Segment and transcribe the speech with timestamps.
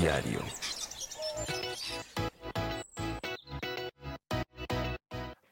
[0.00, 0.40] Diario.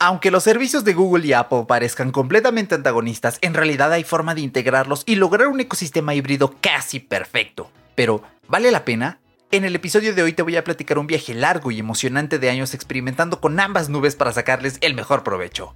[0.00, 4.40] Aunque los servicios de Google y Apple parezcan completamente antagonistas, en realidad hay forma de
[4.40, 7.70] integrarlos y lograr un ecosistema híbrido casi perfecto.
[7.94, 9.20] Pero, ¿vale la pena?
[9.50, 12.48] En el episodio de hoy te voy a platicar un viaje largo y emocionante de
[12.48, 15.74] años experimentando con ambas nubes para sacarles el mejor provecho.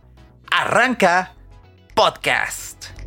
[0.51, 1.35] ¡Arranca!
[1.95, 3.02] Podcast.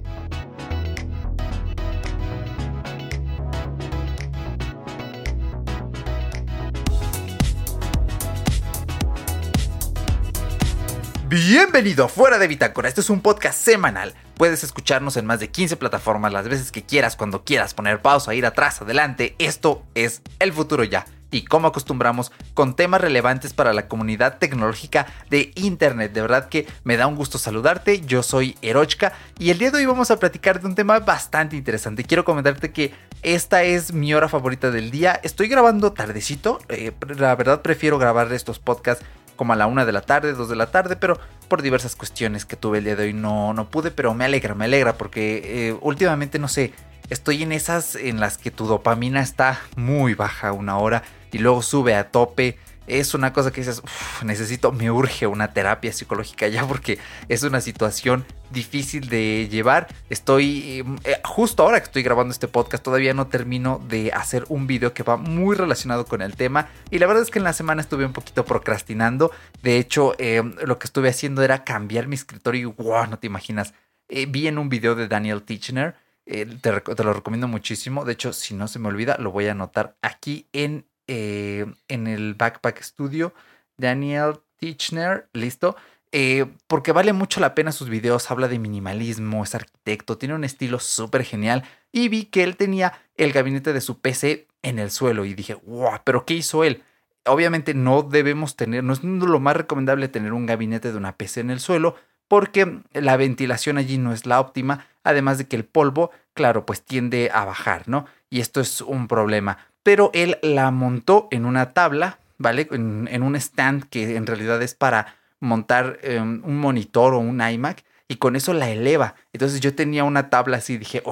[11.35, 12.87] Bienvenido a Fuera de Bitácora.
[12.87, 14.13] Este es un podcast semanal.
[14.35, 18.33] Puedes escucharnos en más de 15 plataformas las veces que quieras, cuando quieras, poner pausa,
[18.33, 19.35] ir atrás, adelante.
[19.37, 21.05] Esto es el futuro ya.
[21.31, 26.13] Y como acostumbramos, con temas relevantes para la comunidad tecnológica de Internet.
[26.13, 27.99] De verdad que me da un gusto saludarte.
[27.99, 31.57] Yo soy Erochka y el día de hoy vamos a platicar de un tema bastante
[31.57, 32.05] interesante.
[32.05, 35.19] Quiero comentarte que esta es mi hora favorita del día.
[35.21, 36.59] Estoy grabando tardecito.
[36.69, 39.03] Eh, la verdad prefiero grabar estos podcasts
[39.35, 42.45] como a la una de la tarde, dos de la tarde, pero por diversas cuestiones
[42.45, 45.69] que tuve el día de hoy no, no pude, pero me alegra, me alegra porque
[45.69, 46.73] eh, últimamente no sé,
[47.09, 51.61] estoy en esas en las que tu dopamina está muy baja una hora y luego
[51.61, 53.81] sube a tope es una cosa que dices,
[54.23, 59.87] necesito, me urge una terapia psicológica ya porque es una situación difícil de llevar.
[60.09, 64.45] Estoy, em, eh, justo ahora que estoy grabando este podcast, todavía no termino de hacer
[64.49, 66.69] un video que va muy relacionado con el tema.
[66.91, 69.31] Y la verdad es que en la semana estuve un poquito procrastinando.
[69.63, 73.27] De hecho, em, lo que estuve haciendo era cambiar mi escritorio y wow, no te
[73.27, 73.73] imaginas.
[74.09, 75.95] Eh, vi en un video de Daniel Tichner.
[76.27, 78.05] Eh, te, te lo recomiendo muchísimo.
[78.05, 82.07] De hecho, si no se me olvida, lo voy a anotar aquí en eh, en
[82.07, 83.33] el Backpack Studio,
[83.77, 85.75] Daniel Tichner, listo.
[86.11, 90.45] Eh, porque vale mucho la pena sus videos, habla de minimalismo, es arquitecto, tiene un
[90.45, 91.63] estilo súper genial.
[91.91, 95.55] Y vi que él tenía el gabinete de su PC en el suelo y dije,
[95.65, 96.83] wow, pero ¿qué hizo él?
[97.25, 101.41] Obviamente no debemos tener, no es lo más recomendable tener un gabinete de una PC
[101.41, 101.95] en el suelo
[102.27, 106.83] porque la ventilación allí no es la óptima, además de que el polvo, claro, pues
[106.83, 108.05] tiende a bajar, ¿no?
[108.29, 112.67] Y esto es un problema pero él la montó en una tabla, ¿vale?
[112.71, 117.83] En, un stand que en realidad es para montar em, un monitor o un iMac
[118.07, 119.13] y con eso la eleva.
[119.31, 121.03] Entonces yo tenía una tabla así dije,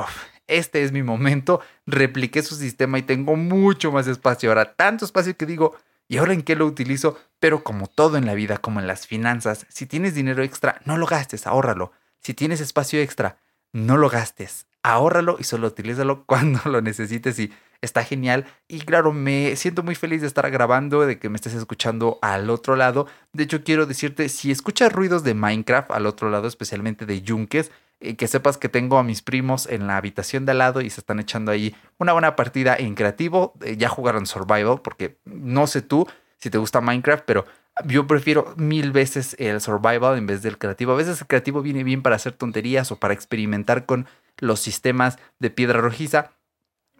[0.47, 4.49] este es mi momento, repliqué su sistema y tengo mucho más espacio.
[4.49, 5.75] Ahora, tanto espacio que digo,
[6.07, 7.19] ¿y ahora en qué lo utilizo?
[7.39, 10.97] Pero como todo en la vida, como en las finanzas, si tienes dinero extra, no
[10.97, 11.91] lo gastes, ahórralo.
[12.21, 13.37] Si tienes espacio extra,
[13.71, 17.53] no lo gastes, ahórralo y solo utilízalo cuando lo necesites y
[17.83, 18.45] está genial.
[18.67, 22.49] Y claro, me siento muy feliz de estar grabando, de que me estés escuchando al
[22.49, 23.07] otro lado.
[23.33, 27.71] De hecho, quiero decirte, si escuchas ruidos de Minecraft al otro lado, especialmente de yunques,
[27.99, 30.89] eh, que sepas que tengo a mis primos en la habitación de al lado y
[30.89, 33.53] se están echando ahí una buena partida en creativo.
[33.61, 36.07] Eh, ya jugaron Survival, porque no sé tú
[36.37, 37.45] si te gusta Minecraft, pero
[37.85, 40.91] yo prefiero mil veces el survival en vez del creativo.
[40.91, 44.07] A veces el creativo viene bien para hacer tonterías o para experimentar con
[44.37, 46.31] los sistemas de piedra rojiza.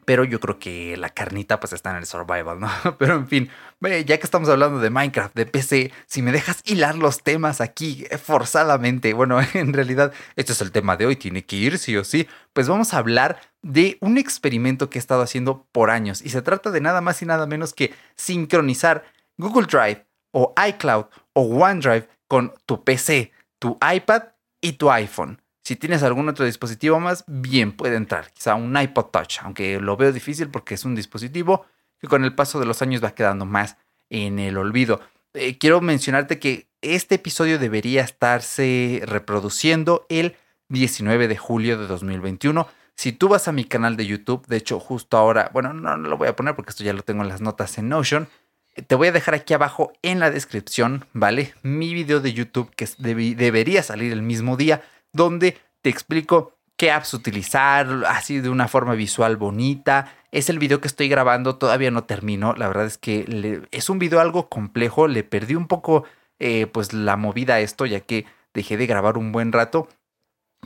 [0.06, 2.70] Pero yo creo que la carnita pues está en el survival, ¿no?
[3.00, 3.50] Pero en fin,
[3.82, 8.06] ya que estamos hablando de Minecraft, de PC, si me dejas hilar los temas aquí
[8.10, 11.96] eh, forzadamente, bueno, en realidad este es el tema de hoy, tiene que ir sí
[11.98, 16.22] o sí, pues vamos a hablar de un experimento que he estado haciendo por años
[16.22, 19.04] y se trata de nada más y nada menos que sincronizar
[19.38, 24.24] Google Drive o iCloud o OneDrive con tu PC, tu iPad
[24.62, 25.43] y tu iPhone.
[25.64, 29.96] Si tienes algún otro dispositivo más, bien puede entrar, quizá un iPod Touch, aunque lo
[29.96, 31.66] veo difícil porque es un dispositivo
[32.00, 33.78] que con el paso de los años va quedando más
[34.10, 35.00] en el olvido.
[35.34, 40.36] Eh, quiero mencionarte que este episodio debería estarse reproduciendo el
[40.68, 42.68] 19 de julio de 2021.
[42.96, 46.10] Si tú vas a mi canal de YouTube, de hecho justo ahora, bueno, no, no
[46.10, 48.28] lo voy a poner porque esto ya lo tengo en las notas en Notion,
[48.88, 51.54] te voy a dejar aquí abajo en la descripción, ¿vale?
[51.62, 54.82] Mi video de YouTube que debería salir el mismo día
[55.14, 60.14] donde te explico qué apps utilizar, así de una forma visual bonita.
[60.32, 62.54] Es el video que estoy grabando, todavía no termino.
[62.56, 65.08] La verdad es que es un video algo complejo.
[65.08, 66.04] Le perdí un poco
[66.40, 69.88] eh, pues la movida a esto, ya que dejé de grabar un buen rato.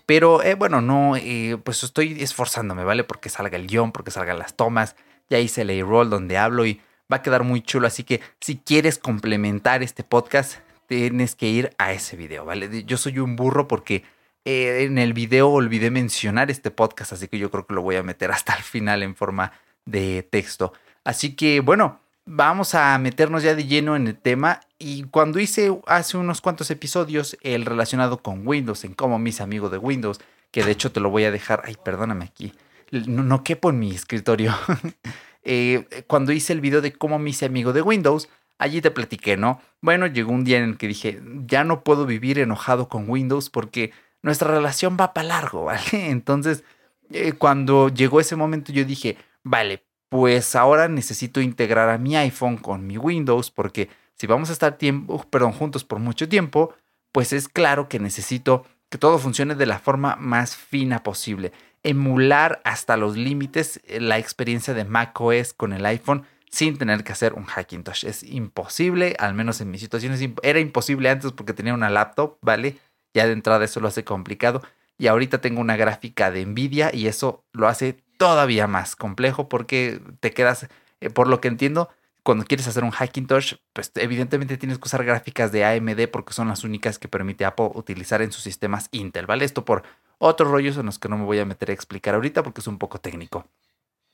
[0.05, 3.03] Pero eh, bueno, no, eh, pues estoy esforzándome, ¿vale?
[3.03, 4.95] Porque salga el guion, porque salgan las tomas.
[5.29, 7.87] Ya hice el A-roll donde hablo y va a quedar muy chulo.
[7.87, 12.85] Así que si quieres complementar este podcast, tienes que ir a ese video, ¿vale?
[12.85, 14.03] Yo soy un burro porque
[14.49, 17.97] eh, en el video olvidé mencionar este podcast, así que yo creo que lo voy
[17.97, 19.51] a meter hasta el final en forma
[19.83, 20.71] de texto.
[21.03, 24.61] Así que bueno, vamos a meternos ya de lleno en el tema.
[24.79, 29.69] Y cuando hice hace unos cuantos episodios el relacionado con Windows, en cómo mis amigos
[29.69, 30.21] de Windows,
[30.51, 32.53] que de hecho te lo voy a dejar, ay, perdóname aquí,
[32.89, 34.55] no, no quepo en mi escritorio.
[35.43, 38.29] eh, cuando hice el video de cómo me hice amigo de Windows,
[38.59, 39.61] allí te platiqué, ¿no?
[39.81, 43.49] Bueno, llegó un día en el que dije, ya no puedo vivir enojado con Windows
[43.49, 43.91] porque
[44.21, 46.09] nuestra relación va para largo, ¿vale?
[46.09, 46.63] Entonces,
[47.11, 52.57] eh, cuando llegó ese momento yo dije, vale, pues ahora necesito integrar a mi iPhone
[52.57, 56.73] con mi Windows porque si vamos a estar tiempo, perdón, juntos por mucho tiempo,
[57.11, 61.51] pues es claro que necesito que todo funcione de la forma más fina posible.
[61.83, 67.11] Emular hasta los límites eh, la experiencia de macOS con el iPhone sin tener que
[67.11, 68.05] hacer un Hackintosh.
[68.05, 72.77] Es imposible, al menos en mi situación era imposible antes porque tenía una laptop, ¿vale?
[73.17, 74.61] Ya de entrada eso lo hace complicado.
[74.99, 79.99] Y ahorita tengo una gráfica de Nvidia y eso lo hace todavía más complejo porque
[80.19, 80.67] te quedas,
[81.01, 81.89] eh, por lo que entiendo,
[82.21, 86.47] cuando quieres hacer un Hackintosh, pues evidentemente tienes que usar gráficas de AMD porque son
[86.47, 89.45] las únicas que permite Apple utilizar en sus sistemas Intel, ¿vale?
[89.45, 89.81] Esto por
[90.19, 92.67] otros rollos en los que no me voy a meter a explicar ahorita porque es
[92.67, 93.47] un poco técnico.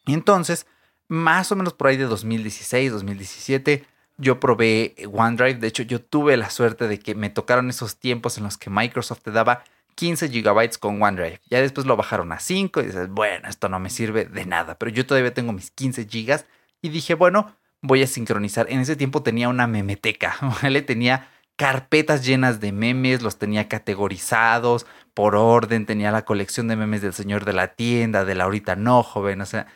[0.05, 0.65] Entonces,
[1.09, 3.85] más o menos por ahí de 2016, 2017,
[4.17, 5.55] yo probé OneDrive.
[5.55, 8.69] De hecho, yo tuve la suerte de que me tocaron esos tiempos en los que
[8.69, 9.63] Microsoft te daba
[9.95, 11.41] 15 GB con OneDrive.
[11.49, 14.77] Ya después lo bajaron a 5 y dices, bueno, esto no me sirve de nada.
[14.77, 16.45] Pero yo todavía tengo mis 15 GB
[16.81, 18.67] y dije, bueno, voy a sincronizar.
[18.69, 20.81] En ese tiempo tenía una memeteca, ¿vale?
[20.81, 27.01] Tenía carpetas llenas de memes, los tenía categorizados por orden, tenía la colección de memes
[27.01, 29.67] del señor de la tienda, de la ahorita no joven, o sea,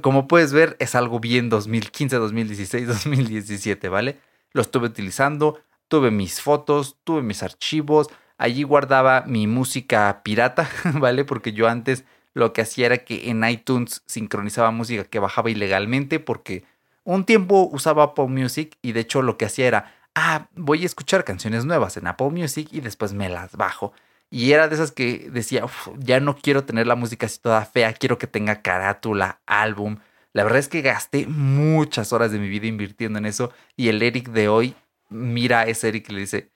[0.00, 4.18] como puedes ver es algo bien 2015, 2016, 2017, ¿vale?
[4.52, 8.08] Lo estuve utilizando, tuve mis fotos, tuve mis archivos,
[8.38, 11.24] allí guardaba mi música pirata, ¿vale?
[11.24, 16.18] Porque yo antes lo que hacía era que en iTunes sincronizaba música que bajaba ilegalmente
[16.20, 16.64] porque
[17.04, 20.86] un tiempo usaba Apple Music y de hecho lo que hacía era, ah, voy a
[20.86, 23.92] escuchar canciones nuevas en Apple Music y después me las bajo.
[24.32, 25.66] Y era de esas que decía,
[25.98, 29.98] ya no quiero tener la música así toda fea, quiero que tenga carátula, álbum.
[30.32, 34.02] La verdad es que gasté muchas horas de mi vida invirtiendo en eso y el
[34.02, 34.74] Eric de hoy
[35.10, 36.50] mira a ese Eric y le dice,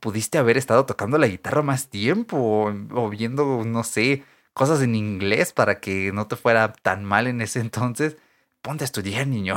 [0.00, 5.52] pudiste haber estado tocando la guitarra más tiempo o viendo, no sé, cosas en inglés
[5.52, 8.16] para que no te fuera tan mal en ese entonces
[8.62, 9.54] ponte a estudiar, niño.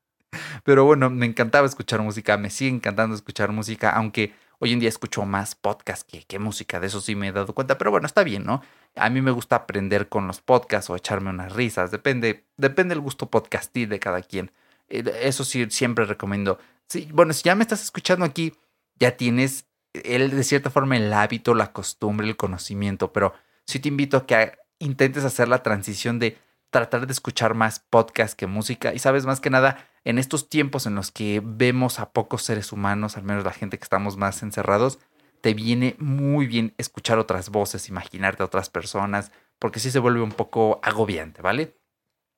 [0.64, 4.88] Pero bueno, me encantaba escuchar música, me sigue encantando escuchar música, aunque hoy en día
[4.88, 8.24] escucho más podcast que, música, de eso sí me he dado cuenta, pero bueno, está
[8.24, 8.62] bien, ¿no?
[8.96, 13.02] A mí me gusta aprender con los podcasts o echarme unas risas, depende, depende del
[13.02, 14.52] gusto podcastil de cada quien.
[14.88, 16.58] Eh, eso sí, siempre recomiendo.
[16.88, 18.54] Sí, bueno, si ya me estás escuchando aquí,
[18.98, 23.34] ya tienes el, de cierta forma el hábito, la costumbre, el conocimiento, pero
[23.66, 26.38] sí te invito a que intentes hacer la transición de
[26.70, 28.92] tratar de escuchar más podcast que música.
[28.92, 32.72] Y sabes, más que nada, en estos tiempos en los que vemos a pocos seres
[32.72, 34.98] humanos, al menos la gente que estamos más encerrados,
[35.40, 40.22] te viene muy bien escuchar otras voces, imaginarte a otras personas, porque sí se vuelve
[40.22, 41.76] un poco agobiante, ¿vale?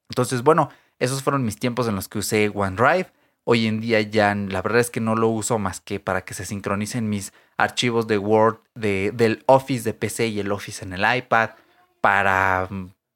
[0.09, 3.13] Entonces, bueno, esos fueron mis tiempos en los que usé OneDrive.
[3.45, 6.35] Hoy en día ya la verdad es que no lo uso más que para que
[6.35, 10.93] se sincronicen mis archivos de Word de, del Office de PC y el Office en
[10.93, 11.51] el iPad,
[12.01, 12.69] para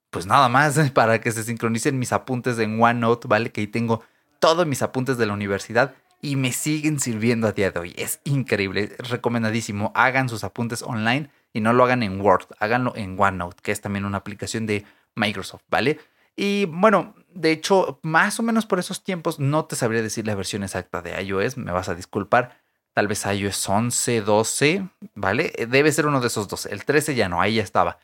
[0.09, 3.51] pues nada más para que se sincronicen mis apuntes en OneNote, ¿vale?
[3.51, 4.03] Que ahí tengo
[4.41, 7.93] todos mis apuntes de la universidad y me siguen sirviendo a día de hoy.
[7.95, 9.93] Es increíble, recomendadísimo.
[9.95, 13.81] Hagan sus apuntes online y no lo hagan en Word, háganlo en OneNote, que es
[13.81, 14.83] también una aplicación de
[15.15, 15.99] Microsoft, ¿vale?
[16.35, 20.35] Y bueno, de hecho, más o menos por esos tiempos no te sabría decir la
[20.35, 22.57] versión exacta de iOS, me vas a disculpar.
[22.93, 25.53] Tal vez iOS 11, 12, ¿vale?
[25.69, 26.65] Debe ser uno de esos dos.
[26.65, 27.99] El 13 ya no, ahí ya estaba.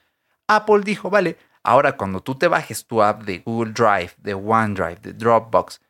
[0.47, 5.01] Apple dijo, vale, Ahora, cuando tú te bajes tu app de Google Drive, de OneDrive,
[5.01, 5.81] de Dropbox,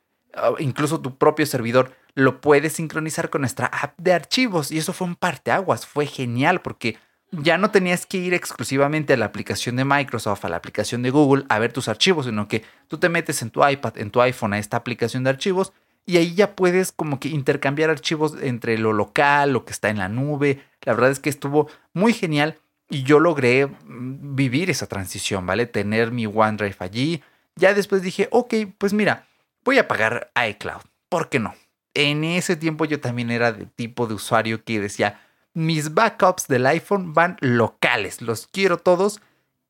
[0.60, 4.72] incluso tu propio servidor, lo puedes sincronizar con nuestra app de archivos.
[4.72, 6.98] Y eso fue un parteaguas, fue genial porque
[7.32, 11.10] ya no tenías que ir exclusivamente a la aplicación de Microsoft, a la aplicación de
[11.10, 14.22] Google, a ver tus archivos, sino que tú te metes en tu iPad, en tu
[14.22, 15.74] iPhone, a esta aplicación de archivos
[16.08, 19.98] y ahí ya puedes como que intercambiar archivos entre lo local, lo que está en
[19.98, 20.64] la nube.
[20.84, 22.58] La verdad es que estuvo muy genial
[22.90, 25.66] y yo logré mm, vivir esa transición, ¿vale?
[25.66, 27.22] Tener mi OneDrive allí.
[27.58, 29.28] Ya después dije, ok, pues mira,
[29.68, 30.80] voy a pagar iCloud.
[31.10, 31.54] ¿Por qué no?
[31.94, 35.20] En ese tiempo yo también era de tipo de usuario que decía,
[35.54, 39.20] mis backups del iPhone van locales, los quiero todos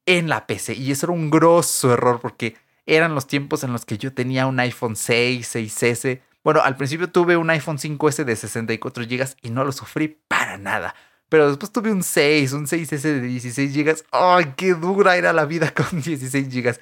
[0.06, 0.76] en la PC.
[0.76, 4.46] Y eso era un grosso error porque eran los tiempos en los que yo tenía
[4.46, 6.22] un iPhone 6, 6S.
[6.44, 10.60] Bueno, al principio tuve un iPhone 5S de 64 GB y no lo sufrí para
[10.60, 10.94] nada.
[11.28, 14.04] Pero después tuve un 6, un 6S de 16 GB.
[14.12, 16.78] ¡Ay, qué dura era la vida con 16 GB!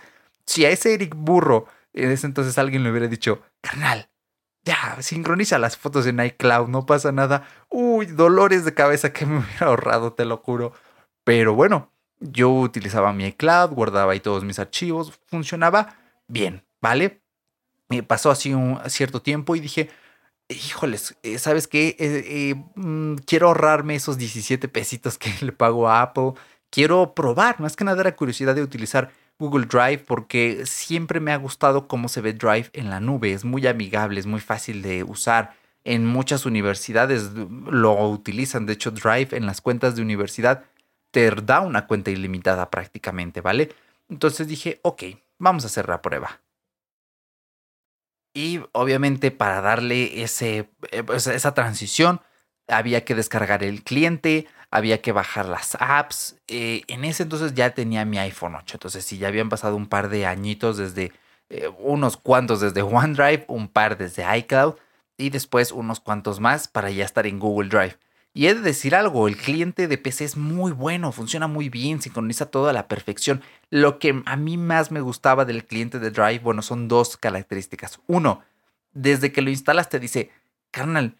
[0.45, 4.09] Si a ese Eric Burro en ese entonces alguien le hubiera dicho, carnal,
[4.65, 7.47] ya, sincroniza las fotos en iCloud, no pasa nada.
[7.69, 10.73] Uy, dolores de cabeza que me hubiera ahorrado, te lo juro.
[11.23, 15.95] Pero bueno, yo utilizaba mi iCloud, guardaba ahí todos mis archivos, funcionaba
[16.27, 17.21] bien, ¿vale?
[17.89, 19.89] Me pasó así un cierto tiempo y dije,
[20.49, 21.95] híjoles, eh, ¿sabes qué?
[21.99, 26.33] Eh, mm, quiero ahorrarme esos 17 pesitos que le pago a Apple.
[26.69, 31.37] Quiero probar, más que nada era curiosidad de utilizar Google Drive porque siempre me ha
[31.37, 33.33] gustado cómo se ve Drive en la nube.
[33.33, 35.53] Es muy amigable, es muy fácil de usar.
[35.83, 38.65] En muchas universidades lo utilizan.
[38.65, 40.63] De hecho, Drive en las cuentas de universidad
[41.11, 43.69] te da una cuenta ilimitada prácticamente, ¿vale?
[44.09, 45.03] Entonces dije, ok,
[45.37, 46.41] vamos a hacer la prueba.
[48.33, 52.19] Y obviamente para darle ese, eh, pues, esa transición
[52.67, 56.37] había que descargar el cliente, había que bajar las apps.
[56.47, 59.87] Eh, en ese entonces ya tenía mi iPhone 8, entonces sí, ya habían pasado un
[59.87, 61.11] par de añitos desde
[61.49, 64.75] eh, unos cuantos desde OneDrive, un par desde iCloud
[65.17, 67.97] y después unos cuantos más para ya estar en Google Drive.
[68.33, 72.01] Y he de decir algo, el cliente de PC es muy bueno, funciona muy bien,
[72.01, 73.41] sincroniza todo a la perfección.
[73.69, 78.01] Lo que a mí más me gustaba del cliente de Drive, bueno, son dos características.
[78.07, 78.43] Uno,
[78.91, 80.31] desde que lo instalas te dice,
[80.69, 81.15] carnal,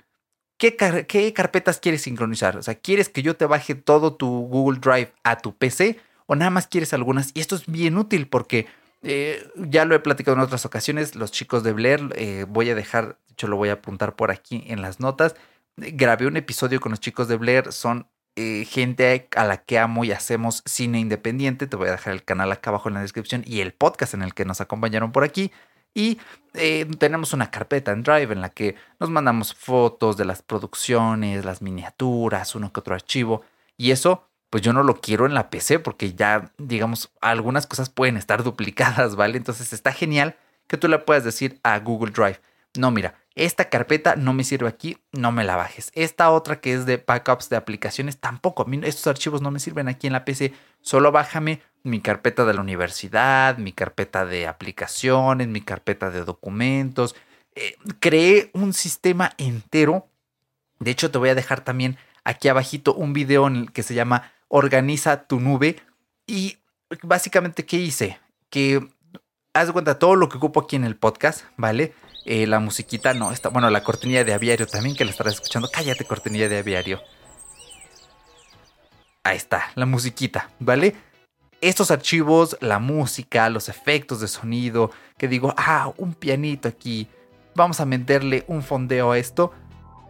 [0.58, 2.58] ¿qué, ¿qué, carpetas quieres sincronizar?
[2.58, 6.36] O sea, ¿quieres que yo te baje todo tu Google Drive a tu PC o
[6.36, 7.32] nada más quieres algunas?
[7.34, 8.68] Y esto es bien útil porque
[9.02, 12.76] eh, ya lo he platicado en otras ocasiones, los chicos de Blair, eh, voy a
[12.76, 15.36] dejar, de hecho lo voy a apuntar por aquí en las notas
[15.78, 20.04] grabé un episodio con los chicos de Blair, son eh, gente a la que amo
[20.04, 21.68] y hacemos cine independiente.
[21.68, 24.22] Te voy a dejar el canal acá abajo en la descripción y el podcast en
[24.22, 25.52] el que nos acompañaron por aquí.
[25.96, 26.20] Y
[26.54, 31.44] eh, tenemos una carpeta en Drive en la que nos mandamos fotos de las producciones,
[31.46, 33.44] las miniaturas, uno que otro archivo.
[33.78, 37.90] Y eso, pues yo no lo quiero en la PC porque ya, digamos, algunas cosas
[37.90, 39.38] pueden estar duplicadas, ¿vale?
[39.38, 40.36] Entonces está genial
[40.68, 42.40] que tú le puedas decir a Google Drive,
[42.78, 45.92] no, mira, esta carpeta no me sirve aquí, no me la bajes.
[45.94, 48.66] Esta otra que es de backups de aplicaciones, tampoco.
[48.84, 50.54] Estos archivos no me sirven aquí en la PC.
[50.80, 57.14] Solo bájame mi carpeta de la universidad, mi carpeta de aplicaciones, mi carpeta de documentos.
[57.56, 60.08] Eh, creé un sistema entero.
[60.80, 63.96] De hecho, te voy a dejar también aquí abajito un video en el que se
[63.96, 65.82] llama Organiza tu nube.
[66.26, 66.60] Y
[67.04, 68.18] básicamente, ¿qué hice?
[68.50, 68.88] Que
[69.54, 71.94] haz de cuenta todo lo que ocupo aquí en el podcast, ¿vale?
[72.26, 75.70] Eh, la musiquita no, está, bueno, la cortinilla de aviario también que la estarás escuchando.
[75.72, 77.02] Cállate, cortinilla de aviario.
[79.24, 80.96] Ahí está, la musiquita, ¿vale?
[81.62, 87.08] Estos archivos, la música, los efectos de sonido, que digo, ah, un pianito aquí,
[87.56, 89.52] vamos a meterle un fondeo a esto.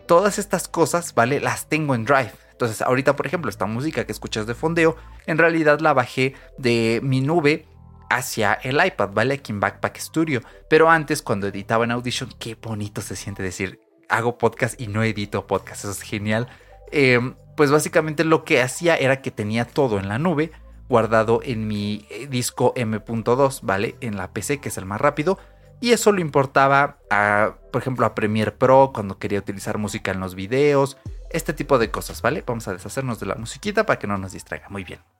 [0.07, 1.39] Todas estas cosas, ¿vale?
[1.39, 2.33] Las tengo en Drive.
[2.51, 4.95] Entonces, ahorita, por ejemplo, esta música que escuchas de fondeo,
[5.27, 7.65] en realidad la bajé de mi nube
[8.09, 9.35] hacia el iPad, ¿vale?
[9.35, 10.41] Aquí en Backpack Studio.
[10.69, 15.03] Pero antes, cuando editaba en Audition, qué bonito se siente decir, hago podcast y no
[15.03, 16.47] edito podcast, eso es genial.
[16.91, 20.51] Em, pues básicamente lo que hacía era que tenía todo en la nube,
[20.87, 23.95] guardado en mi eh, disco M.2, ¿vale?
[24.01, 25.39] En la PC, que es el más rápido.
[25.81, 30.19] Y eso lo importaba a, por ejemplo, a Premiere Pro cuando quería utilizar música en
[30.19, 30.97] los videos,
[31.31, 32.43] este tipo de cosas, ¿vale?
[32.45, 34.69] Vamos a deshacernos de la musiquita para que no nos distraiga.
[34.69, 35.14] Muy bien.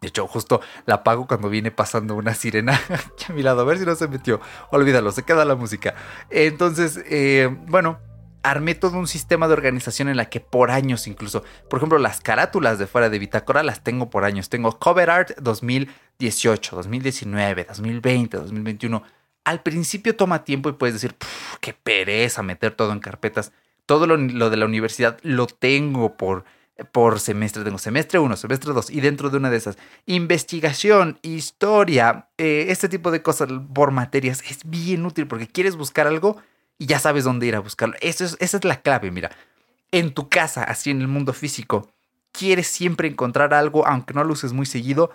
[0.00, 3.60] De hecho, justo la apago cuando viene pasando una sirena aquí a mi lado.
[3.60, 4.40] A ver si no se metió.
[4.70, 5.94] Olvídalo, se queda la música.
[6.30, 7.98] Entonces, eh, bueno,
[8.42, 12.20] armé todo un sistema de organización en la que por años incluso, por ejemplo, las
[12.20, 14.48] carátulas de fuera de Bitácora las tengo por años.
[14.48, 19.02] Tengo Cover Art 2018, 2019, 2020, 2021.
[19.44, 21.14] Al principio toma tiempo y puedes decir,
[21.60, 23.52] qué pereza meter todo en carpetas.
[23.84, 26.44] Todo lo, lo de la universidad lo tengo por
[26.92, 27.64] por semestre.
[27.64, 32.88] Tengo semestre 1, semestre 2 y dentro de una de esas, investigación, historia, eh, este
[32.88, 36.36] tipo de cosas por materias es bien útil porque quieres buscar algo
[36.78, 37.94] y ya sabes dónde ir a buscarlo.
[38.00, 39.30] Es, esa es la clave, mira.
[39.92, 41.90] En tu casa, así en el mundo físico,
[42.32, 45.10] quieres siempre encontrar algo, aunque no lo uses muy seguido,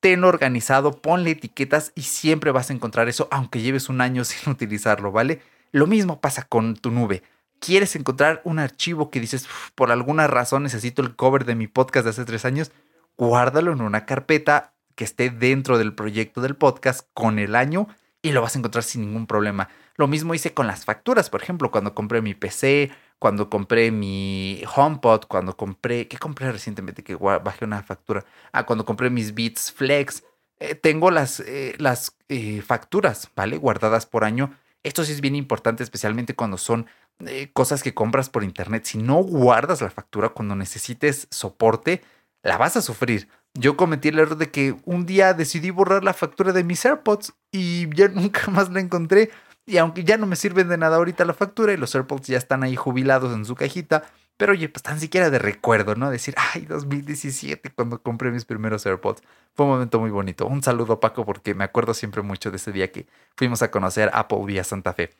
[0.00, 4.52] ten organizado, ponle etiquetas y siempre vas a encontrar eso, aunque lleves un año sin
[4.52, 5.42] utilizarlo, ¿vale?
[5.72, 7.22] Lo mismo pasa con tu nube
[7.62, 12.04] quieres encontrar un archivo que dices, por alguna razón necesito el cover de mi podcast
[12.04, 12.72] de hace tres años,
[13.16, 17.86] guárdalo en una carpeta que esté dentro del proyecto del podcast con el año
[18.20, 19.68] y lo vas a encontrar sin ningún problema.
[19.96, 24.62] Lo mismo hice con las facturas, por ejemplo, cuando compré mi PC, cuando compré mi
[24.74, 28.24] HomePod, cuando compré, ¿qué compré recientemente que bajé una factura?
[28.50, 30.24] Ah, cuando compré mis Beats Flex.
[30.58, 33.56] Eh, tengo las, eh, las eh, facturas, ¿vale?
[33.56, 34.52] Guardadas por año.
[34.82, 36.86] Esto sí es bien importante, especialmente cuando son
[37.26, 42.02] eh, cosas que compras por internet, si no guardas la factura cuando necesites soporte,
[42.42, 43.28] la vas a sufrir.
[43.54, 47.34] Yo cometí el error de que un día decidí borrar la factura de mis AirPods
[47.52, 49.30] y ya nunca más la encontré.
[49.64, 52.38] Y aunque ya no me sirven de nada ahorita la factura y los AirPods ya
[52.38, 54.02] están ahí jubilados en su cajita,
[54.42, 56.10] Pero oye, pues tan siquiera de recuerdo, ¿no?
[56.10, 59.22] Decir, ay, 2017 cuando compré mis primeros AirPods.
[59.54, 60.48] Fue un momento muy bonito.
[60.48, 63.06] Un saludo Paco porque me acuerdo siempre mucho de ese día que
[63.36, 65.10] fuimos a conocer Apple vía Santa Fe.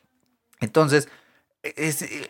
[0.59, 1.07] Entonces,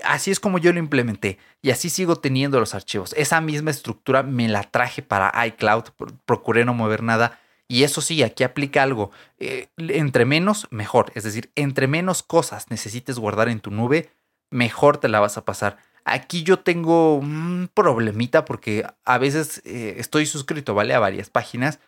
[0.04, 3.16] así es como yo lo implementé y así sigo teniendo los archivos.
[3.18, 5.86] Esa misma estructura me la traje para iCloud,
[6.28, 7.40] procuré no mover nada.
[7.68, 9.10] Y eso sí, aquí aplica algo.
[9.40, 11.12] Eh, entre menos, mejor.
[11.16, 14.12] Es decir, entre menos cosas necesites guardar en tu nube,
[14.52, 15.78] mejor te la vas a pasar.
[16.06, 20.94] Aquí yo tengo un problemita porque a veces eh, estoy suscrito, ¿vale?
[20.94, 21.80] A varias páginas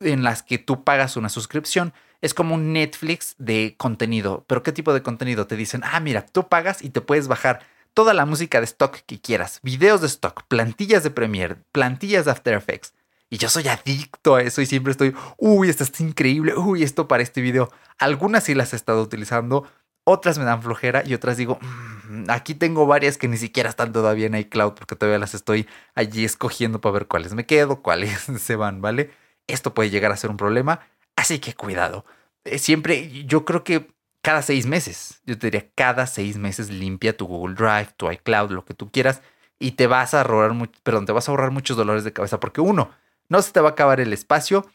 [0.00, 1.92] en las que tú pagas una suscripción.
[2.20, 4.44] Es como un Netflix de contenido.
[4.48, 5.46] ¿Pero qué tipo de contenido?
[5.46, 7.60] Te dicen, ah, mira, tú pagas y te puedes bajar
[7.94, 12.30] toda la música de stock que quieras, videos de stock, plantillas de Premiere, plantillas de
[12.30, 12.94] After Effects.
[13.30, 17.08] Y yo soy adicto a eso y siempre estoy, uy, esto está increíble, uy, esto
[17.08, 17.70] para este video.
[17.98, 19.66] Algunas sí las he estado utilizando,
[20.04, 21.97] otras me dan flojera y otras digo, mm,
[22.28, 26.24] aquí tengo varias que ni siquiera están todavía en iCloud porque todavía las estoy allí
[26.24, 29.10] escogiendo para ver cuáles me quedo, cuáles se van, ¿vale?
[29.46, 30.80] Esto puede llegar a ser un problema,
[31.16, 32.04] así que cuidado.
[32.44, 33.88] Eh, siempre, yo creo que
[34.22, 38.50] cada seis meses, yo te diría, cada seis meses limpia tu Google Drive, tu iCloud,
[38.50, 39.22] lo que tú quieras,
[39.58, 42.60] y te vas a ahorrar, perdón, te vas a ahorrar muchos dolores de cabeza porque
[42.60, 42.90] uno,
[43.28, 44.66] no se te va a acabar el espacio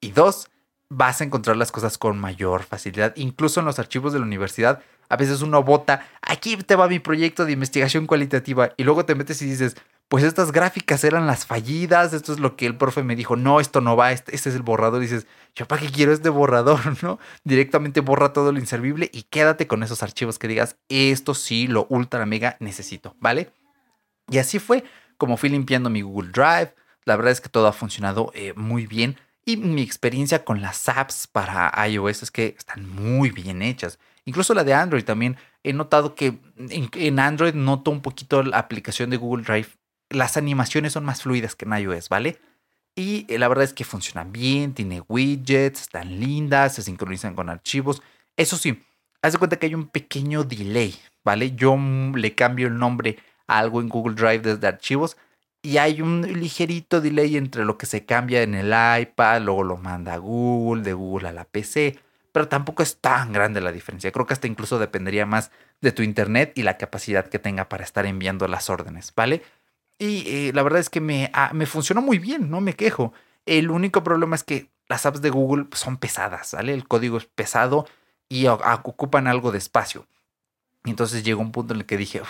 [0.00, 0.50] y dos,
[0.88, 3.14] vas a encontrar las cosas con mayor facilidad.
[3.16, 6.98] Incluso en los archivos de la universidad, a veces uno vota, aquí te va mi
[6.98, 9.76] proyecto de investigación cualitativa y luego te metes y dices,
[10.08, 13.58] pues estas gráficas eran las fallidas, esto es lo que el profe me dijo, no,
[13.58, 15.00] esto no va, este, este es el borrador.
[15.00, 17.18] Dices, yo para qué quiero este borrador, ¿no?
[17.42, 21.86] Directamente borra todo lo inservible y quédate con esos archivos que digas, esto sí, lo
[21.88, 23.50] ultra mega necesito, ¿vale?
[24.30, 24.84] Y así fue
[25.16, 26.74] como fui limpiando mi Google Drive.
[27.04, 29.16] La verdad es que todo ha funcionado eh, muy bien.
[29.46, 33.98] Y mi experiencia con las apps para iOS es que están muy bien hechas.
[34.26, 35.36] Incluso la de Android también.
[35.62, 39.68] He notado que en, Android noto un poquito la aplicación de Google Drive.
[40.10, 42.38] Las animaciones son más fluidas que en iOS, ¿vale?
[42.96, 47.48] Y eh, la verdad es que funcionan bien, tiene widgets, están lindas, se sincronizan con
[47.48, 48.02] archivos.
[48.36, 48.82] Eso sí,
[49.22, 50.94] haz de cuenta que hay un pequeño delay,
[51.24, 51.54] ¿vale?
[51.54, 55.16] Yo le cambio el nombre a algo en Google Drive desde archivos
[55.64, 59.76] y hay un ligerito delay entre lo que se cambia en el iPad, luego lo
[59.78, 61.98] manda a Google, de Google a la PC,
[62.34, 64.10] pero tampoco es tan grande la diferencia.
[64.10, 67.84] Creo que hasta incluso dependería más de tu internet y la capacidad que tenga para
[67.84, 69.44] estar enviando las órdenes, ¿vale?
[70.00, 73.12] Y eh, la verdad es que me, ah, me funcionó muy bien, no me quejo.
[73.46, 76.74] El único problema es que las apps de Google son pesadas, ¿vale?
[76.74, 77.86] El código es pesado
[78.28, 80.08] y ocupan algo de espacio.
[80.82, 82.20] Entonces llegó un punto en el que dije,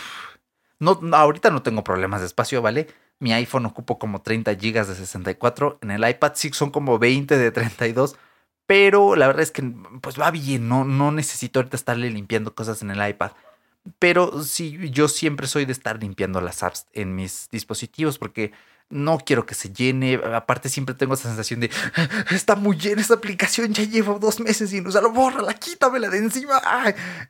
[0.81, 2.89] no, ahorita no tengo problemas de espacio, ¿vale?
[3.21, 5.79] Mi iPhone ocupo como 30 GB de 64.
[5.81, 8.19] En el iPad sí son como 20 de 32.
[8.67, 9.63] Pero la verdad es que
[10.01, 10.69] pues va bien.
[10.69, 13.33] No, no necesito ahorita estarle limpiando cosas en el iPad.
[13.99, 18.53] Pero sí, yo siempre soy de estar limpiando las apps en mis dispositivos porque
[18.89, 20.21] no quiero que se llene.
[20.35, 21.71] Aparte, siempre tengo esa sensación de
[22.31, 26.61] está muy llena esta aplicación, ya llevo dos meses no la bórrala, quítamela de encima.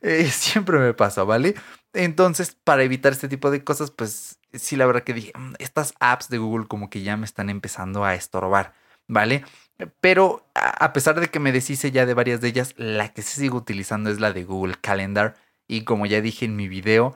[0.01, 1.55] Eh, siempre me pasa, ¿vale?
[1.93, 5.93] Entonces, para evitar este tipo de cosas, pues sí, la verdad que dije, mm, estas
[5.99, 8.73] apps de Google como que ya me están empezando a estorbar,
[9.07, 9.43] ¿vale?
[9.99, 13.41] Pero a pesar de que me deshice ya de varias de ellas, la que sí
[13.41, 15.35] sigo utilizando es la de Google Calendar.
[15.67, 17.15] Y como ya dije en mi video,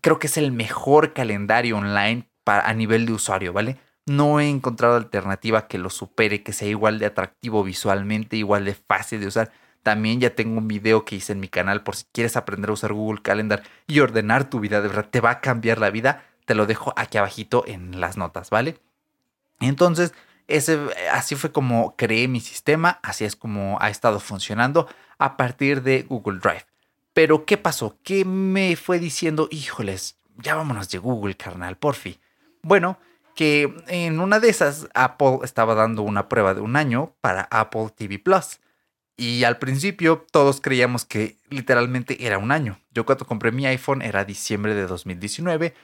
[0.00, 3.78] creo que es el mejor calendario online para, a nivel de usuario, ¿vale?
[4.06, 8.74] No he encontrado alternativa que lo supere, que sea igual de atractivo visualmente, igual de
[8.74, 9.52] fácil de usar.
[9.82, 12.74] También ya tengo un video que hice en mi canal por si quieres aprender a
[12.74, 16.24] usar Google Calendar y ordenar tu vida, de verdad te va a cambiar la vida.
[16.46, 18.78] Te lo dejo aquí abajito en las notas, ¿vale?
[19.60, 20.12] Entonces,
[20.48, 20.78] ese,
[21.12, 26.02] así fue como creé mi sistema, así es como ha estado funcionando a partir de
[26.02, 26.66] Google Drive.
[27.12, 27.98] Pero, ¿qué pasó?
[28.02, 29.48] ¿Qué me fue diciendo?
[29.50, 32.18] Híjoles, ya vámonos de Google, carnal, porfi.
[32.62, 32.98] Bueno,
[33.34, 37.90] que en una de esas Apple estaba dando una prueba de un año para Apple
[37.94, 38.60] TV Plus.
[39.16, 42.80] Y al principio todos creíamos que literalmente era un año.
[42.90, 45.74] Yo cuando compré mi iPhone era diciembre de 2019.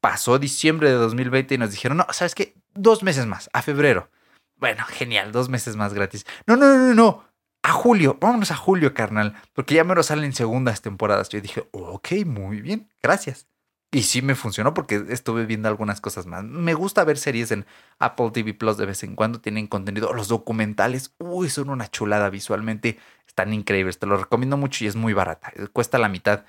[0.00, 2.54] Pasó diciembre de 2020 y nos dijeron, no, ¿sabes qué?
[2.74, 4.10] Dos meses más, a febrero.
[4.56, 6.26] Bueno, genial, dos meses más gratis.
[6.46, 7.24] No, no, no, no, no.
[7.62, 11.28] A julio, vámonos a julio, carnal, porque ya me lo salen segundas temporadas.
[11.28, 13.46] Yo dije, ok, muy bien, gracias.
[13.92, 16.44] Y sí me funcionó porque estuve viendo algunas cosas más.
[16.44, 17.66] Me gusta ver series en
[17.98, 19.40] Apple TV Plus de vez en cuando.
[19.40, 20.12] Tienen contenido.
[20.12, 22.98] Los documentales, uy, son una chulada visualmente.
[23.26, 23.98] Están increíbles.
[23.98, 25.52] Te lo recomiendo mucho y es muy barata.
[25.72, 26.44] Cuesta la mitad.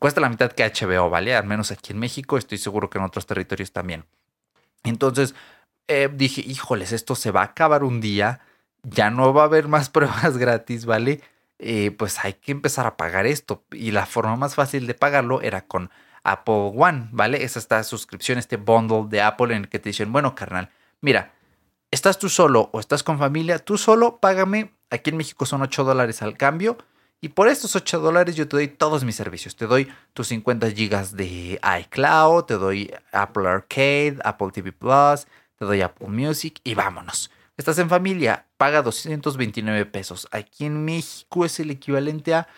[0.00, 1.36] Cuesta la mitad que HBO, ¿vale?
[1.36, 2.36] Al menos aquí en México.
[2.36, 4.04] Estoy seguro que en otros territorios también.
[4.86, 5.34] Entonces
[5.88, 8.40] eh, dije, híjoles, esto se va a acabar un día.
[8.82, 11.20] Ya no va a haber más pruebas gratis, ¿vale?
[11.58, 13.64] Eh, pues hay que empezar a pagar esto.
[13.72, 15.90] Y la forma más fácil de pagarlo era con
[16.24, 17.44] Apple One, ¿vale?
[17.44, 20.70] Es esta suscripción, este bundle de Apple en el que te dicen, bueno, carnal,
[21.00, 21.32] mira,
[21.90, 25.84] estás tú solo o estás con familia, tú solo págame, aquí en México son 8
[25.84, 26.78] dólares al cambio,
[27.20, 29.56] y por estos 8 dólares yo te doy todos mis servicios.
[29.56, 35.26] Te doy tus 50 gigas de iCloud, te doy Apple Arcade, Apple TV Plus,
[35.58, 37.30] te doy Apple Music y vámonos.
[37.56, 40.28] Estás en familia, paga 229 pesos.
[40.30, 42.48] Aquí en México es el equivalente a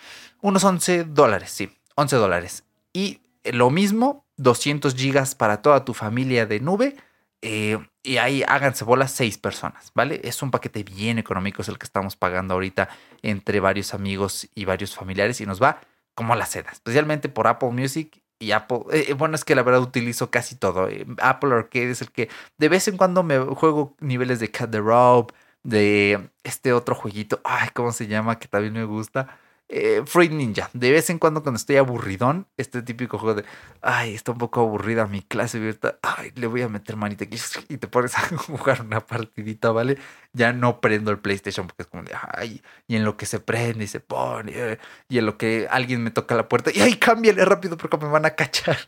[0.40, 2.64] unos 11 dólares, sí, 11 dólares.
[2.92, 6.97] Y lo mismo, 200 gigas para toda tu familia de nube.
[7.42, 10.20] Eh, y ahí háganse bolas seis personas, ¿vale?
[10.24, 12.88] Es un paquete bien económico, es el que estamos pagando ahorita
[13.22, 15.81] entre varios amigos y varios familiares y nos va
[16.14, 18.81] como la seda, especialmente por Apple Music y Apple.
[18.92, 20.88] Eh, eh, bueno, es que la verdad utilizo casi todo.
[21.20, 24.81] Apple Arcade es el que de vez en cuando me juego niveles de Cat the
[24.81, 28.38] Rope, de este otro jueguito, ay, ¿cómo se llama?
[28.38, 30.70] Que también me gusta eh, Ninja.
[30.72, 33.44] De vez en cuando, cuando estoy aburridón, este típico juego de,
[33.83, 37.38] ay, está un poco aburrida mi clase abierta, ay, le voy a meter manita aquí
[37.68, 39.98] y te pones a jugar una partidita, ¿vale?
[40.33, 43.40] Ya no prendo el PlayStation porque es como de, ay, y en lo que se
[43.40, 44.78] prende y se pone,
[45.09, 48.09] y en lo que alguien me toca la puerta, y ay, cámbiale rápido porque me
[48.09, 48.78] van a cachar.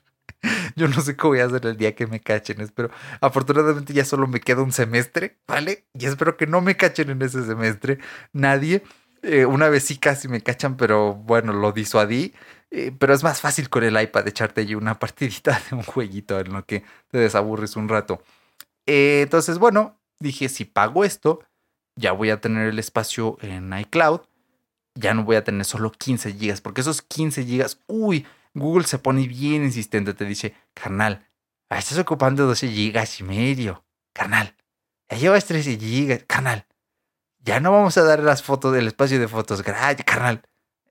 [0.77, 2.91] Yo no sé cómo voy a hacer el día que me cachen, espero.
[3.21, 5.87] Afortunadamente ya solo me queda un semestre, ¿vale?
[5.95, 7.99] Y espero que no me cachen en ese semestre
[8.33, 8.83] nadie.
[9.23, 12.35] Eh, una vez sí casi me cachan, pero bueno, lo disuadí.
[12.71, 16.39] Eh, pero es más fácil con el iPad echarte allí una partidita de un jueguito
[16.39, 18.23] en lo que te desaburres un rato.
[18.87, 21.41] Eh, entonces, bueno, dije, si pago esto,
[21.97, 24.21] ya voy a tener el espacio en iCloud.
[24.95, 28.99] Ya no voy a tener solo 15 gigas, porque esos 15 gigas, uy, Google se
[28.99, 30.15] pone bien insistente.
[30.15, 31.27] Te dice, carnal,
[31.71, 33.85] estás ocupando 12 gigas y medio.
[34.13, 34.55] Carnal,
[35.09, 36.25] ya llevas 13 gigas.
[36.27, 36.67] Carnal,
[37.45, 39.63] ya no vamos a dar las fotos del espacio de fotos.
[39.63, 40.43] carnal,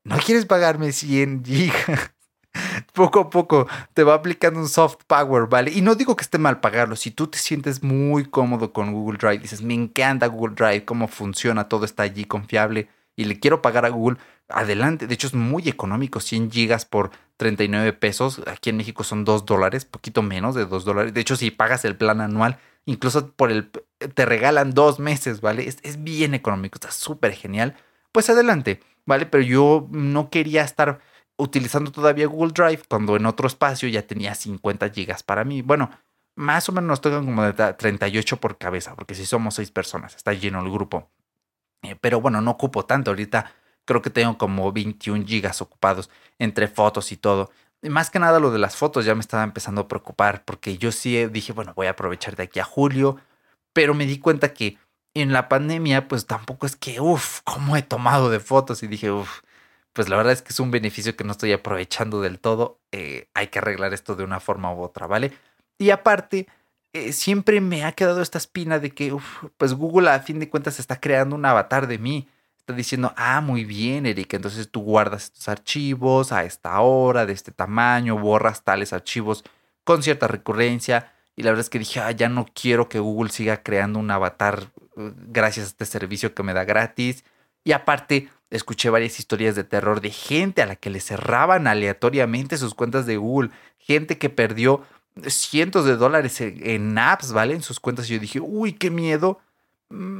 [0.03, 2.11] ¿no quieres pagarme 100 gigas?
[2.93, 5.71] poco a poco te va aplicando un soft power, ¿vale?
[5.71, 6.95] Y no digo que esté mal pagarlo.
[6.95, 11.07] Si tú te sientes muy cómodo con Google Drive, dices, me encanta Google Drive, cómo
[11.07, 15.07] funciona, todo está allí confiable y le quiero pagar a Google, adelante.
[15.07, 18.41] De hecho, es muy económico, 100 gigas por 39 pesos.
[18.47, 21.13] Aquí en México son 2 dólares, poquito menos de 2 dólares.
[21.13, 25.67] De hecho, si pagas el plan anual, incluso por el te regalan dos meses, ¿vale?
[25.67, 27.75] Es, bien económico, está súper genial.
[28.11, 29.25] Pues adelante, ¿vale?
[29.25, 30.99] Pero yo no quería estar
[31.37, 35.61] utilizando todavía Google Drive cuando en otro espacio ya tenía 50 gigas para mí.
[35.61, 35.89] Bueno,
[36.35, 40.15] más o menos nos tocan como de 38 por cabeza, porque si somos seis personas,
[40.15, 41.09] está lleno el grupo.
[41.83, 43.11] Eh, pero bueno, no ocupo tanto.
[43.11, 43.53] Ahorita
[43.85, 47.51] creo que tengo como 21 gigas ocupados entre fotos y todo.
[47.81, 50.91] Más que nada lo de las fotos ya me estaba empezando a preocupar porque yo
[50.91, 53.17] sí dije, bueno, voy a aprovechar de aquí a julio,
[53.73, 54.77] pero me di cuenta que
[55.13, 58.83] en la pandemia pues tampoco es que, uff, ¿cómo he tomado de fotos?
[58.83, 59.41] Y dije, uff,
[59.93, 63.27] pues la verdad es que es un beneficio que no estoy aprovechando del todo, eh,
[63.33, 65.31] hay que arreglar esto de una forma u otra, ¿vale?
[65.77, 66.47] Y aparte,
[66.93, 70.49] eh, siempre me ha quedado esta espina de que, uf, pues Google a fin de
[70.49, 72.27] cuentas está creando un avatar de mí
[72.75, 77.51] diciendo, ah, muy bien, Eric, entonces tú guardas estos archivos a esta hora, de este
[77.51, 79.43] tamaño, borras tales archivos
[79.83, 81.11] con cierta recurrencia.
[81.35, 84.11] Y la verdad es que dije, ah, ya no quiero que Google siga creando un
[84.11, 87.23] avatar uh, gracias a este servicio que me da gratis.
[87.63, 92.57] Y aparte, escuché varias historias de terror de gente a la que le cerraban aleatoriamente
[92.57, 94.83] sus cuentas de Google, gente que perdió
[95.27, 97.53] cientos de dólares en, apps, ¿vale?
[97.53, 98.09] En sus cuentas.
[98.09, 99.39] Y yo dije, uy, qué miedo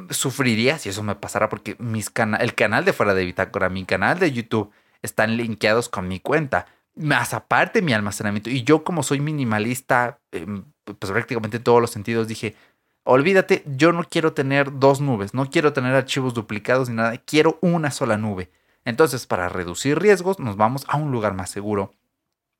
[0.10, 4.20] sufriría si eso me pasara porque mis el canal de Fuera de Bitácora, mi canal
[4.20, 6.68] de YouTube están linkeados con mi cuenta.
[6.96, 8.50] Más aparte mi almacenamiento.
[8.50, 12.56] Y yo como soy minimalista, pues prácticamente en todos los sentidos dije,
[13.04, 17.58] olvídate, yo no quiero tener dos nubes, no quiero tener archivos duplicados ni nada, quiero
[17.62, 18.52] una sola nube.
[18.86, 21.94] Entonces, para reducir riesgos, nos vamos a un lugar más seguro.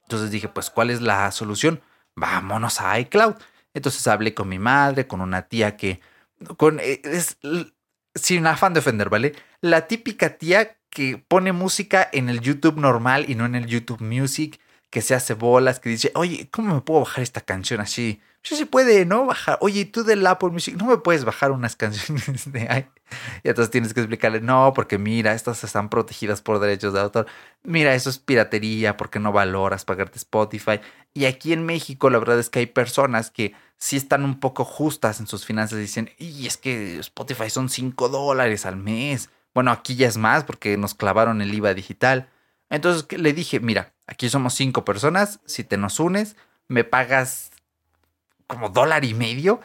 [0.04, 1.82] Entonces dije, pues, ¿cuál es la solución?
[2.16, 3.36] Vámonos a iCloud.
[3.74, 6.02] Entonces hablé con mi madre, con una tía que
[6.58, 7.38] con, eh, es,
[8.16, 9.34] sin afán de ofender, ¿vale?
[9.62, 14.02] La típica tía que pone música en el YouTube normal y no en el YouTube
[14.02, 18.22] Music, que se hace bolas, que dice, oye, ¿cómo me puedo bajar esta canción así?
[18.50, 19.28] Sí se puede, ¿no?
[19.28, 19.60] Bajar.
[19.62, 22.88] Oye, tú del Apple Music, ¿no me puedes bajar unas canciones de ahí?
[23.44, 27.28] Y entonces tienes que explicarle, no, porque mira, estas están protegidas por derechos de autor.
[27.62, 30.80] Mira, eso es piratería, porque no valoras pagarte Spotify.
[31.14, 34.66] Y aquí en México, la verdad es que hay personas que sí están un poco
[34.66, 35.78] justas en sus finanzas.
[35.78, 39.30] Dicen, y es que Spotify son 5 dólares al mes.
[39.54, 42.30] Bueno, aquí ya es más porque nos clavaron el IVA digital.
[42.72, 45.40] Entonces le dije, mira, aquí somos 5 personas.
[45.46, 46.36] Si te nos unes,
[46.68, 47.52] me pagas
[48.50, 49.62] como dólar y medio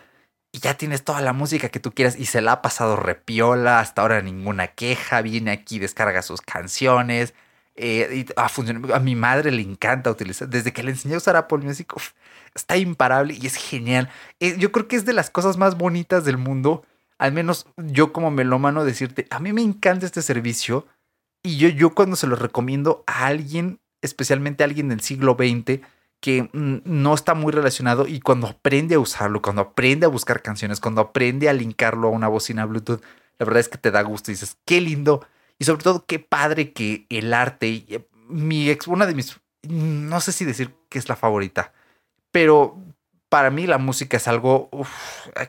[0.52, 3.80] y ya tienes toda la música que tú quieras y se la ha pasado repiola,
[3.80, 7.34] hasta ahora ninguna queja, viene aquí, descarga sus canciones,
[7.76, 10.48] Eh, a, mi madre le encanta utilizar.
[10.48, 11.92] Desde que le enseñé a usar Apple Music,
[12.54, 14.10] está imparable y es genial.
[14.38, 16.84] Eh, yo creo que es de las cosas más bonitas del mundo.
[17.18, 20.86] Al menos yo como melómano decirte, a mí me encanta este servicio.
[21.42, 25.80] Y yo, yo cuando se lo recomiendo a alguien, especialmente a alguien del siglo XX,
[26.24, 30.40] que mm, no está muy relacionado y cuando aprende a usarlo, cuando aprende a buscar
[30.40, 33.02] canciones, cuando aprende a linkarlo a una bocina Bluetooth,
[33.38, 35.26] la verdad es que te da gusto y dices, qué lindo
[35.58, 40.18] y sobre todo qué padre que el arte, eh, mi ex, una de mis, no
[40.22, 41.74] sé si decir que es la favorita,
[42.32, 42.78] pero
[43.28, 44.70] para mí la música es algo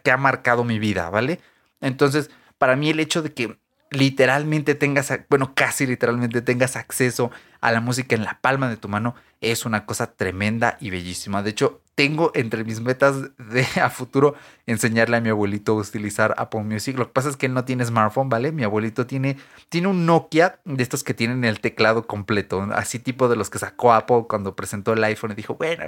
[0.03, 1.39] que ha marcado mi vida, ¿vale?
[1.79, 3.57] Entonces, para mí el hecho de que
[3.95, 7.31] literalmente tengas, bueno, casi literalmente tengas acceso
[7.61, 9.15] a la música en la palma de tu mano
[9.51, 11.43] es una cosa tremenda y bellísima.
[11.43, 16.33] De hecho, tengo entre mis metas de a futuro enseñarle a mi abuelito a utilizar
[16.37, 16.97] Apple Music.
[16.97, 18.51] Lo que pasa es que él no tiene smartphone, ¿vale?
[18.51, 19.37] Mi abuelito tiene,
[19.69, 23.59] tiene un Nokia de estos que tienen el teclado completo, así tipo de los que
[23.59, 25.83] sacó Apple cuando presentó el iPhone y dijo, bueno,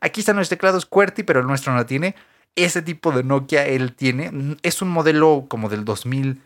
[0.00, 2.14] aquí están los teclados QWERTY, pero el nuestro no tiene.
[2.56, 4.56] Ese tipo de Nokia él tiene.
[4.62, 6.42] Es un modelo como del 2000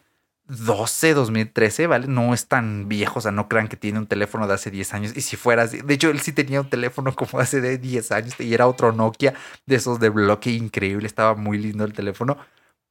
[0.49, 2.07] 2012, 2013, ¿vale?
[2.09, 4.95] No es tan viejo, o sea, no crean que tiene un teléfono de hace 10
[4.95, 5.13] años.
[5.17, 8.13] Y si fuera así, de hecho, él sí tenía un teléfono como hace de 10
[8.13, 9.35] años y era otro Nokia
[9.67, 12.39] de esos de bloque increíble, estaba muy lindo el teléfono,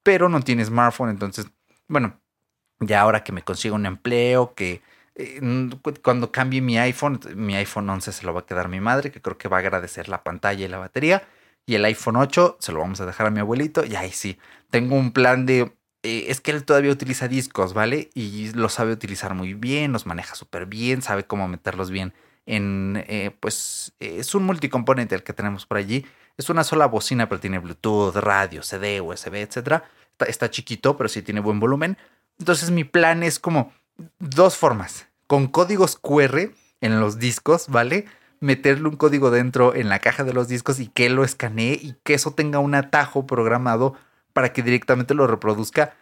[0.04, 1.48] pero no tiene smartphone, entonces,
[1.88, 2.20] bueno,
[2.80, 4.82] ya ahora que me consigo un empleo, que
[5.16, 5.40] eh,
[6.02, 9.22] cuando cambie mi iPhone, mi iPhone 11 se lo va a quedar mi madre, que
[9.22, 11.24] creo que va a agradecer la pantalla y la batería.
[11.66, 13.86] Y el iPhone 8 se lo vamos a dejar a mi abuelito.
[13.86, 14.40] Y ahí sí,
[14.72, 15.72] tengo un plan de
[16.04, 18.10] eh, es que él todavía utiliza discos, ¿vale?
[18.14, 22.14] Y lo sabe utilizar muy bien, los maneja súper bien, sabe cómo meterlos bien
[22.46, 26.06] en, eh, pues, es un multicomponente el que tenemos por allí.
[26.38, 29.84] Es una sola bocina, pero tiene Bluetooth, radio, CD, USB, etc.
[30.12, 31.98] Está, está chiquito, pero sí tiene buen volumen.
[32.40, 33.74] Entonces mi plan es como
[34.20, 35.08] dos formas.
[35.28, 38.06] Con códigos QR en los discos, ¿vale?
[38.40, 41.96] Meterle un código dentro en la caja de los discos y que lo escanee y
[42.04, 43.96] que eso tenga un atajo programado
[44.34, 45.94] para que directamente lo reproduzca.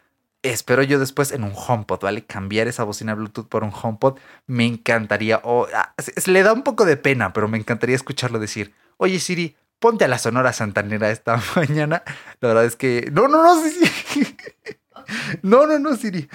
[0.41, 2.25] Espero yo después en un HomePod, ¿vale?
[2.25, 4.19] Cambiar esa bocina Bluetooth por un HomePod.
[4.47, 8.39] Me encantaría, o ah, se, le da un poco de pena, pero me encantaría escucharlo
[8.39, 12.03] decir, oye Siri, ponte a la Sonora Santanera esta mañana.
[12.39, 13.09] La verdad es que...
[13.11, 13.91] No, no, no, Siri.
[15.41, 16.29] No, no, no, Siri.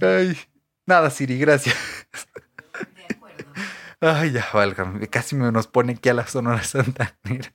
[0.00, 0.38] Ay,
[0.86, 1.76] nada, Siri, gracias.
[2.96, 3.44] De acuerdo.
[4.00, 7.52] Ay, ya, valga, casi me nos pone aquí a la Sonora Santanera.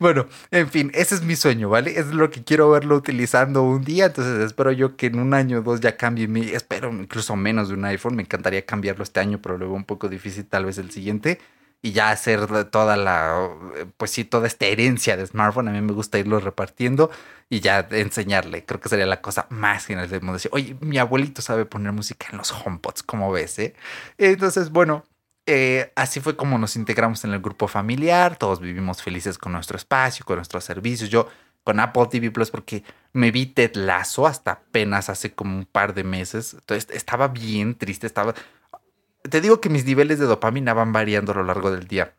[0.00, 1.98] Bueno, en fin, ese es mi sueño, ¿vale?
[1.98, 4.06] Es lo que quiero verlo utilizando un día.
[4.06, 6.40] Entonces espero yo que en un año o dos ya cambie mi.
[6.48, 8.16] Espero incluso menos de un iPhone.
[8.16, 11.38] Me encantaría cambiarlo este año, pero luego un poco difícil, tal vez el siguiente.
[11.82, 13.50] Y ya hacer toda la.
[13.98, 15.68] Pues sí, toda esta herencia de smartphone.
[15.68, 17.10] A mí me gusta irlo repartiendo
[17.50, 18.64] y ya enseñarle.
[18.64, 22.26] Creo que sería la cosa más genial de decir, oye, mi abuelito sabe poner música
[22.32, 23.74] en los HomePods, como ves, eh?
[24.18, 25.04] Entonces, bueno,
[25.46, 29.76] eh, así fue como nos integramos en el grupo familiar, todos vivimos felices con nuestro
[29.76, 31.10] espacio, con nuestros servicios.
[31.10, 31.28] Yo
[31.64, 35.94] con Apple TV Plus porque me vi Ted Lasso hasta apenas hace como un par
[35.94, 36.54] de meses.
[36.54, 38.34] Entonces estaba bien triste, estaba...
[39.22, 42.14] Te digo que mis niveles de dopamina van variando a lo largo del día.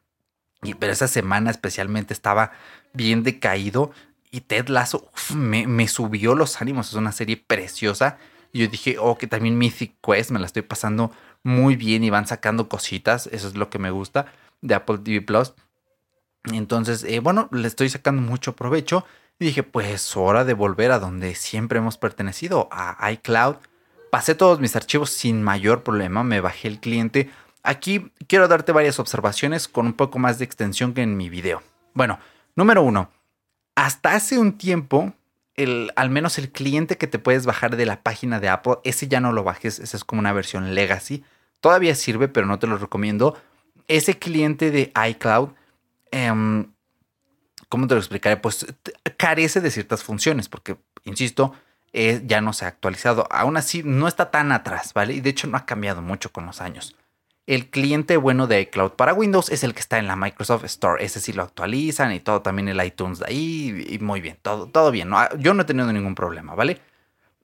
[0.62, 2.52] Y, pero esa semana especialmente estaba
[2.94, 3.92] bien decaído
[4.30, 6.90] y Ted Lasso me, me, subió los ánimos.
[6.90, 8.18] Es una serie preciosa.
[8.54, 11.12] Y yo dije, oh, que también Mythic Quest me la estoy pasando
[11.44, 13.28] muy bien y van sacando cositas.
[13.28, 14.28] Eso es lo que me gusta
[14.62, 15.54] de Apple TV Plus.
[16.52, 19.06] Entonces, eh, bueno, le estoy sacando mucho provecho.
[19.40, 23.56] Y dije, pues hora de volver a donde siempre hemos pertenecido, a iCloud.
[24.12, 27.32] Pasé todos mis archivos sin mayor problema, me bajé el cliente.
[27.64, 31.64] Aquí quiero darte varias observaciones con un poco más de extensión que en mi video.
[31.94, 32.20] Bueno,
[32.56, 33.10] número uno,
[33.76, 35.14] hasta hace un tiempo,
[35.56, 39.08] el, al menos el cliente que te puedes bajar de la página de Apple, ese
[39.08, 41.24] ya no lo bajes, esa es como una versión legacy.
[41.60, 43.38] Todavía sirve, pero no te lo recomiendo.
[43.88, 45.50] Ese cliente de iCloud,
[46.12, 46.72] em,
[47.70, 48.38] ¿cómo te lo explicaré?
[48.38, 48.66] Pues
[49.18, 51.54] carece de ciertas funciones, porque, insisto,
[51.94, 53.28] ya no se ha actualizado.
[53.32, 55.14] Aún así, no está tan atrás, ¿vale?
[55.14, 56.96] Y de hecho no ha cambiado mucho con los años.
[57.52, 61.04] El cliente bueno de iCloud para Windows es el que está en la Microsoft Store.
[61.04, 63.88] Ese sí lo actualizan y todo, también el iTunes de ahí.
[63.90, 65.10] Y muy bien, todo, todo bien.
[65.10, 65.18] ¿no?
[65.38, 66.80] Yo no he tenido ningún problema, ¿vale?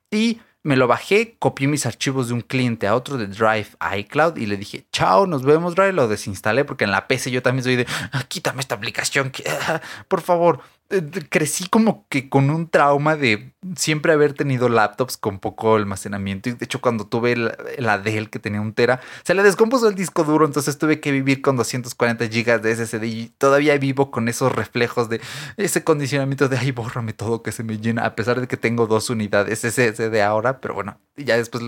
[0.09, 4.37] Y me lo bajé, copié mis archivos de un cliente a otro de Drive iCloud
[4.37, 5.91] y le dije, chao, nos vemos, Drive.
[5.91, 9.33] Lo desinstalé porque en la PC yo también soy de, ah, quítame esta aplicación,
[10.07, 10.61] por favor.
[10.89, 16.49] Eh, crecí como que con un trauma de siempre haber tenido laptops con poco almacenamiento.
[16.49, 19.95] Y de hecho, cuando tuve la, Dell que tenía un Tera, se le descompuso el
[19.95, 20.45] disco duro.
[20.45, 23.03] Entonces tuve que vivir con 240 GB de SSD.
[23.03, 25.19] Y todavía vivo con esos reflejos de
[25.57, 28.05] ese condicionamiento de ay, bórrame todo que se me llena.
[28.05, 30.61] A pesar de que tengo dos unidades SSD ahora.
[30.61, 31.63] Pero bueno, ya después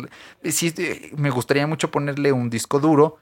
[0.46, 0.74] sí
[1.18, 3.18] me gustaría mucho ponerle un disco duro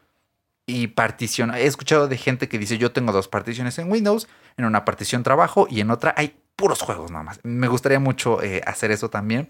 [0.68, 1.60] y particiona.
[1.60, 4.28] He escuchado de gente que dice yo tengo dos particiones en Windows,
[4.58, 7.40] en una partición trabajo y en otra hay puros juegos nada más.
[7.44, 9.50] Me gustaría mucho eh, hacer eso también.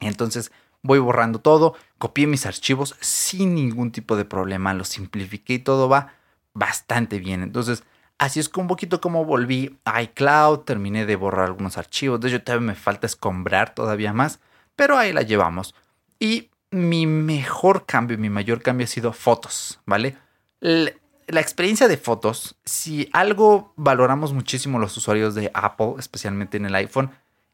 [0.00, 0.50] Entonces
[0.82, 5.90] voy borrando todo, copié mis archivos sin ningún tipo de problema, lo simplifiqué y todo
[5.90, 6.14] va
[6.54, 7.42] bastante bien.
[7.42, 7.84] Entonces
[8.16, 12.18] así es un poquito como volví a iCloud, terminé de borrar algunos archivos.
[12.18, 14.40] De hecho todavía me falta escombrar todavía más,
[14.74, 15.74] pero ahí la llevamos.
[16.18, 20.16] Y mi mejor cambio, mi mayor cambio ha sido fotos, ¿vale?
[20.60, 26.74] La experiencia de fotos, si algo valoramos muchísimo los usuarios de Apple, especialmente en el
[26.74, 27.10] iPhone,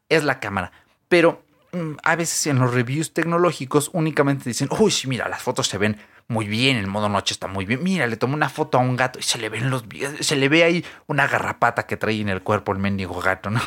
[0.09, 0.71] es la cámara.
[1.07, 5.77] Pero mm, a veces en los reviews tecnológicos únicamente dicen, uy, mira, las fotos se
[5.77, 7.83] ven muy bien, el modo noche está muy bien.
[7.83, 9.85] Mira, le tomé una foto a un gato y se le ven los
[10.19, 13.61] se le ve ahí una garrapata que trae en el cuerpo el mendigo gato, ¿no?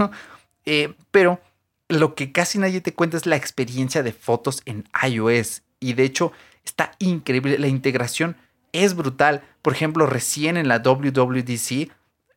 [0.67, 1.41] Eh, pero
[1.89, 5.63] lo que casi nadie te cuenta es la experiencia de fotos en iOS.
[5.81, 6.33] Y de hecho,
[6.65, 7.59] está increíble.
[7.59, 8.37] La integración
[8.73, 9.43] es brutal.
[9.63, 11.91] Por ejemplo, recién en la WWDC,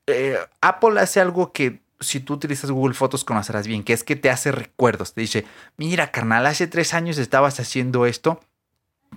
[0.07, 4.15] eh, Apple hace algo que si tú utilizas Google Fotos conocerás bien, que es que
[4.15, 5.13] te hace recuerdos.
[5.13, 5.45] Te dice,
[5.77, 8.39] mira, carnal, hace tres años estabas haciendo esto.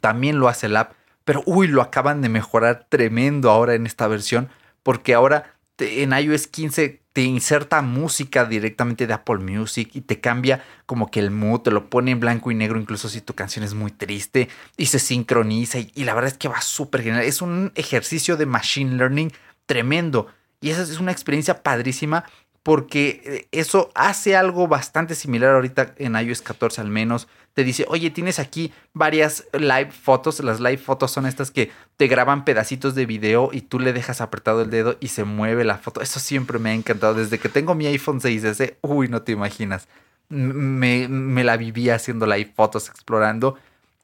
[0.00, 0.92] También lo hace el app.
[1.24, 4.48] Pero, uy, lo acaban de mejorar tremendo ahora en esta versión.
[4.82, 10.62] Porque ahora en iOS 15 te inserta música directamente de Apple Music y te cambia
[10.84, 13.64] como que el mood, te lo pone en blanco y negro incluso si tu canción
[13.64, 17.22] es muy triste y se sincroniza y, la verdad es que va súper genial.
[17.24, 19.32] Es un ejercicio de machine learning
[19.64, 20.26] tremendo
[20.60, 22.26] y esa es una experiencia padrísima
[22.66, 27.28] porque eh, eso hace algo bastante similar ahorita en iOS 14 al menos.
[27.54, 30.40] Te dice, oye, tienes aquí varias live fotos.
[30.40, 34.20] Las live fotos son estas que te graban pedacitos de video y tú le dejas
[34.20, 36.00] apretado el dedo y se mueve la foto.
[36.00, 37.14] Eso siempre me ha encantado.
[37.14, 39.86] Desde que tengo mi iPhone 6S, uy, no te imaginas.
[40.28, 43.56] Me, me la vivía haciendo live fotos, explorando.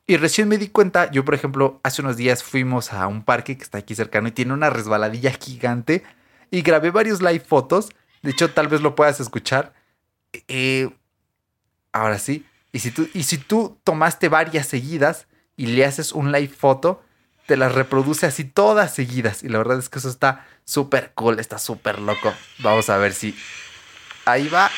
[0.07, 3.57] Y recién me di cuenta, yo por ejemplo, hace unos días fuimos a un parque
[3.57, 6.05] que está aquí cercano y tiene una resbaladilla gigante
[6.53, 7.89] y grabé varios live fotos
[8.23, 9.75] de hecho, tal vez lo puedas escuchar.
[10.49, 10.91] Eh,
[11.93, 12.47] ahora sí.
[12.71, 17.03] Y si, tú, y si tú tomaste varias seguidas y le haces un live foto,
[17.47, 19.43] te las reproduce así todas seguidas.
[19.43, 22.33] Y la verdad es que eso está súper cool, está súper loco.
[22.61, 23.37] Vamos a ver si...
[24.25, 24.71] Ahí va.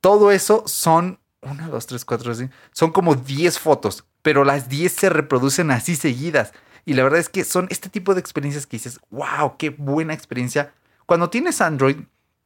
[0.00, 1.20] Todo eso son...
[1.40, 2.52] Una, dos, tres, cuatro, cinco.
[2.72, 6.52] Son como 10 fotos, pero las 10 se reproducen así seguidas.
[6.84, 10.14] Y la verdad es que son este tipo de experiencias que dices, wow, qué buena
[10.14, 10.74] experiencia
[11.08, 11.96] cuando tienes Android,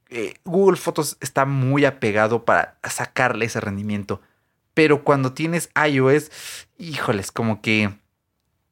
[0.09, 4.21] eh, Google Fotos está muy apegado para sacarle ese rendimiento.
[4.73, 6.31] Pero cuando tienes iOS,
[6.79, 7.93] híjoles, como que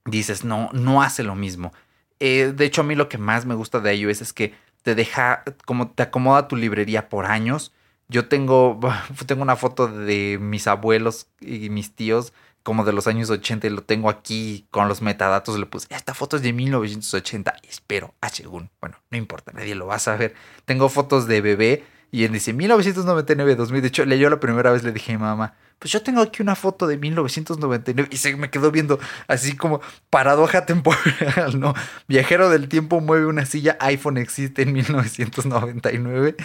[0.05, 1.73] dices, no, no hace lo mismo.
[2.21, 4.95] Eh, de hecho, a mí lo que más me gusta de iOS es que te
[4.95, 7.73] deja, como te acomoda tu librería por años.
[8.07, 8.79] Yo tengo,
[9.27, 13.71] tengo una foto de mis abuelos y mis tíos como de los años 80 y
[13.71, 15.59] lo tengo aquí con los metadatos.
[15.59, 17.55] Le puse, esta foto es de 1980.
[17.69, 18.71] Espero, ah, según.
[18.81, 20.35] Bueno, no importa, nadie lo va a saber.
[20.65, 23.83] Tengo fotos de bebé y él dice 1999, 2000.
[23.83, 26.43] De hecho, leyó la primera vez, le dije a mi mamá, pues yo tengo aquí
[26.43, 31.75] una foto de 1999 y se me quedó viendo así como paradoja temporal, ¿no?
[32.07, 36.37] Viajero del tiempo mueve una silla, iPhone existe en 1999,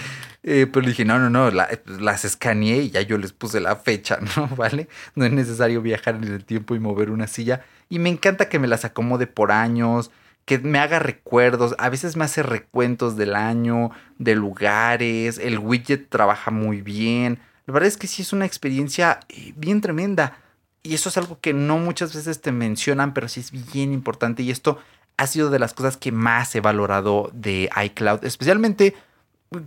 [0.43, 3.75] eh, pero le dije, no, no, no, las escaneé y ya yo les puse la
[3.75, 4.47] fecha, ¿no?
[4.55, 4.87] ¿Vale?
[5.15, 7.65] No es necesario viajar en el tiempo y mover una silla.
[7.89, 10.11] Y me encanta que me las acomode por años,
[10.45, 16.09] que me haga recuerdos, a veces me hace recuentos del año, de lugares, el widget
[16.09, 17.39] trabaja muy bien.
[17.65, 20.37] La verdad es que sí es una experiencia eh, bien tremenda.
[20.83, 24.43] Y eso es algo que no muchas veces te mencionan, pero sí es bien importante.
[24.43, 24.77] Y esto
[25.17, 28.23] ha sido de las cosas que más he valorado de iCloud.
[28.23, 28.95] Especialmente,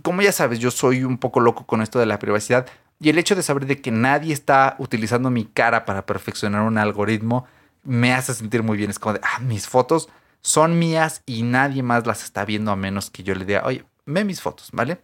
[0.01, 2.67] como ya sabes, yo soy un poco loco con esto de la privacidad.
[3.01, 6.77] Y el hecho de saber de que nadie está utilizando mi cara para perfeccionar un
[6.77, 7.45] algoritmo
[7.83, 8.89] me hace sentir muy bien.
[8.89, 10.07] Es como de, ah, mis fotos
[10.41, 13.85] son mías y nadie más las está viendo a menos que yo le diga, oye,
[14.05, 15.01] ve mis fotos, ¿vale?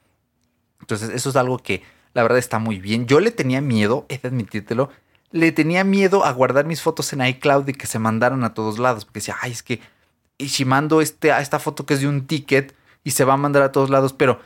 [0.80, 3.08] Entonces, eso es algo que la verdad está muy bien.
[3.08, 4.90] Yo le tenía miedo, he de admitírtelo,
[5.32, 8.80] le tenía miedo a guardar mis fotos en iCloud y que se mandaran a todos
[8.80, 9.82] lados, porque decía, ay, es que,
[10.38, 13.34] y si mando este, a esta foto que es de un ticket y se va
[13.34, 14.40] a mandar a todos lados, pero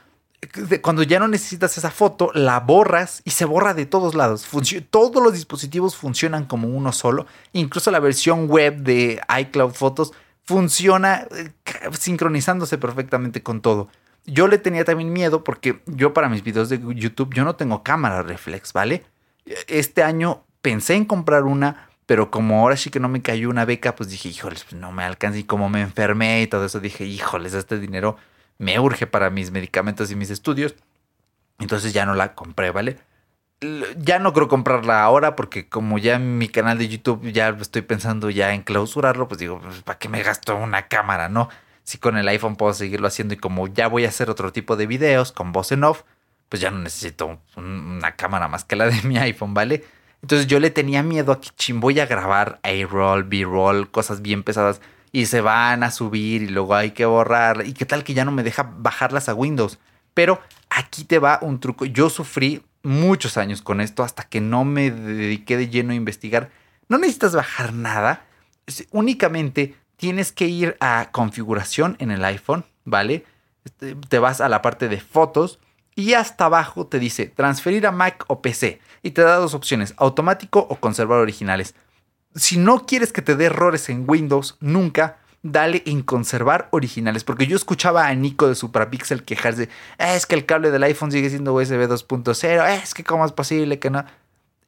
[0.81, 4.47] cuando ya no necesitas esa foto, la borras y se borra de todos lados.
[4.89, 7.25] todos los dispositivos funcionan como uno solo.
[7.51, 10.13] Incluso la versión web de iCloud Fotos
[10.49, 11.51] funciona eh,
[11.91, 13.87] sincronizándose perfectamente con todo.
[14.25, 17.83] Yo le tenía también miedo porque yo para mis videos de YouTube yo no tengo
[17.83, 19.03] cámara reflex, ¿vale?
[19.67, 23.63] Este año pensé en comprar una, pero como ahora sí que no me cayó una
[23.63, 26.79] beca, pues dije, híjoles, pues no me alcanza y como me enfermé y todo eso,
[26.79, 28.17] dije, híjoles, este dinero
[28.57, 30.73] me urge para mis medicamentos y mis estudios.
[31.59, 32.97] Entonces ya no la compré, ¿vale?
[33.97, 38.29] Ya no creo comprarla ahora porque como ya mi canal de YouTube ya estoy pensando
[38.29, 41.49] ya en clausurarlo, pues digo, pues, ¿para qué me gasto una cámara, no?
[41.83, 44.77] Si con el iPhone puedo seguirlo haciendo y como ya voy a hacer otro tipo
[44.77, 46.03] de videos con voz en off,
[46.47, 49.83] pues ya no necesito una cámara más que la de mi iPhone, ¿vale?
[50.21, 54.43] Entonces yo le tenía miedo a que ching, voy a grabar A-roll, B-roll, cosas bien
[54.43, 54.81] pesadas
[55.11, 57.65] y se van a subir y luego hay que borrar.
[57.65, 59.79] ¿Y qué tal que ya no me deja bajarlas a Windows?
[60.13, 61.85] Pero aquí te va un truco.
[61.85, 66.49] Yo sufrí muchos años con esto hasta que no me dediqué de lleno a investigar.
[66.87, 68.25] No necesitas bajar nada.
[68.91, 73.25] Únicamente tienes que ir a configuración en el iPhone, ¿vale?
[73.65, 75.59] Este, te vas a la parte de fotos
[75.95, 79.93] y hasta abajo te dice transferir a Mac o PC y te da dos opciones,
[79.97, 81.75] automático o conservar originales.
[82.35, 87.23] Si no quieres que te dé errores en Windows, nunca dale en conservar originales.
[87.23, 91.11] Porque yo escuchaba a Nico de Suprapixel quejarse, ah, es que el cable del iPhone
[91.11, 94.05] sigue siendo USB 2.0, ah, es que cómo es posible que no.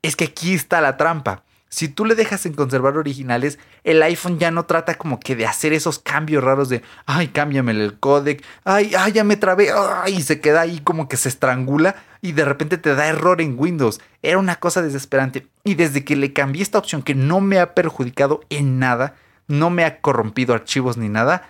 [0.01, 1.43] Es que aquí está la trampa.
[1.69, 5.45] Si tú le dejas en conservar originales, el iPhone ya no trata como que de
[5.45, 10.15] hacer esos cambios raros de, ay, cámbiame el codec, ay, ay, ya me trabé, ay,
[10.15, 13.55] y se queda ahí como que se estrangula y de repente te da error en
[13.57, 14.01] Windows.
[14.21, 15.47] Era una cosa desesperante.
[15.63, 19.15] Y desde que le cambié esta opción que no me ha perjudicado en nada,
[19.51, 21.49] no me ha corrompido archivos ni nada.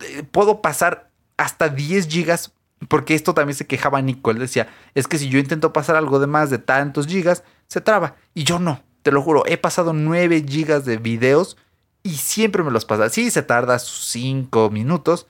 [0.00, 2.52] Eh, puedo pasar hasta 10 gigas,
[2.88, 4.30] porque esto también se quejaba Nico.
[4.30, 7.80] Él decía, es que si yo intento pasar algo de más de tantos gigas, se
[7.80, 8.16] traba.
[8.34, 11.56] Y yo no, te lo juro, he pasado 9 gigas de videos
[12.02, 13.08] y siempre me los pasa.
[13.08, 15.26] Sí, se tarda 5 minutos,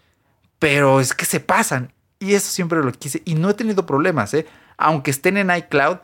[0.59, 1.93] pero es que se pasan.
[2.19, 3.23] Y eso siempre lo quise.
[3.25, 4.47] Y no he tenido problemas, ¿eh?
[4.77, 5.99] Aunque estén en iCloud,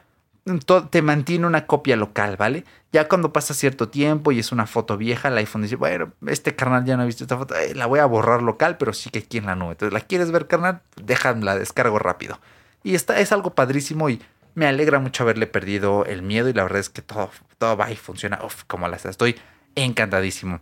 [0.91, 2.65] te mantiene una copia local, ¿vale?
[2.93, 6.55] Ya cuando pasa cierto tiempo y es una foto vieja, el iPhone dice, bueno, este
[6.55, 9.11] carnal ya no ha visto esta foto, eh, la voy a borrar local, pero sí
[9.11, 9.73] que aquí en la nube.
[9.73, 10.83] Entonces, ¿la quieres ver, carnal?
[11.03, 12.39] Déjala, descargo rápido.
[12.83, 14.21] Y está, es algo padrísimo y
[14.55, 17.91] me alegra mucho haberle perdido el miedo y la verdad es que todo, todo va
[17.91, 19.37] y funciona uf, como la Estoy
[19.75, 20.61] encantadísimo.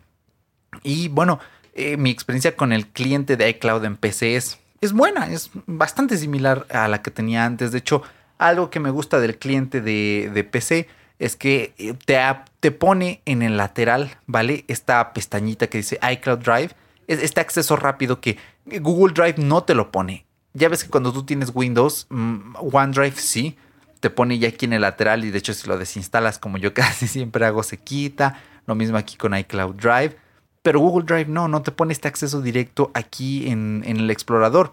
[0.83, 1.41] Y bueno,
[1.75, 6.17] eh, mi experiencia con el cliente de iCloud en PC es, es buena, es bastante
[6.17, 7.73] similar a la que tenía antes.
[7.73, 8.03] De hecho,
[8.39, 12.19] algo que me gusta del cliente de, PC es que eh, te,
[12.61, 14.65] te, pone en el lateral, ¿vale?
[14.69, 16.71] Esta pestañita que dice iCloud Drive.
[17.07, 20.25] Es este acceso rápido que Google Drive no te lo pone.
[20.55, 23.57] Ya ves que cuando tú tienes Windows, mm, OneDrive sí,
[24.01, 26.75] te pone ya aquí en el lateral y de hecho si lo desinstalas como yo
[26.75, 28.41] casi siempre hago se quita.
[28.67, 30.17] Lo mismo aquí con iCloud Drive.
[30.63, 34.73] Pero Google Drive no, no te pone este acceso directo aquí en, en el explorador.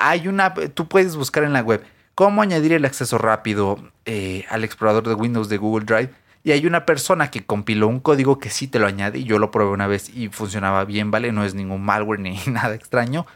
[0.00, 1.84] Hay una, tú puedes buscar en la web
[2.16, 6.10] cómo añadir el acceso rápido eh, al explorador de Windows de Google Drive.
[6.42, 9.18] Y hay una persona que compiló un código que sí te lo añade.
[9.18, 11.30] Y yo lo probé una vez y funcionaba bien, ¿vale?
[11.30, 13.26] No es ningún malware ni nada extraño.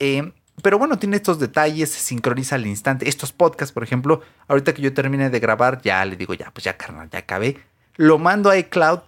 [0.00, 0.32] Eh,
[0.62, 3.08] pero bueno, tiene estos detalles, se sincroniza al instante.
[3.08, 6.64] Estos podcasts, por ejemplo, ahorita que yo termine de grabar, ya le digo, ya, pues
[6.64, 7.58] ya, carnal, ya acabé.
[7.94, 9.00] Lo mando a iCloud.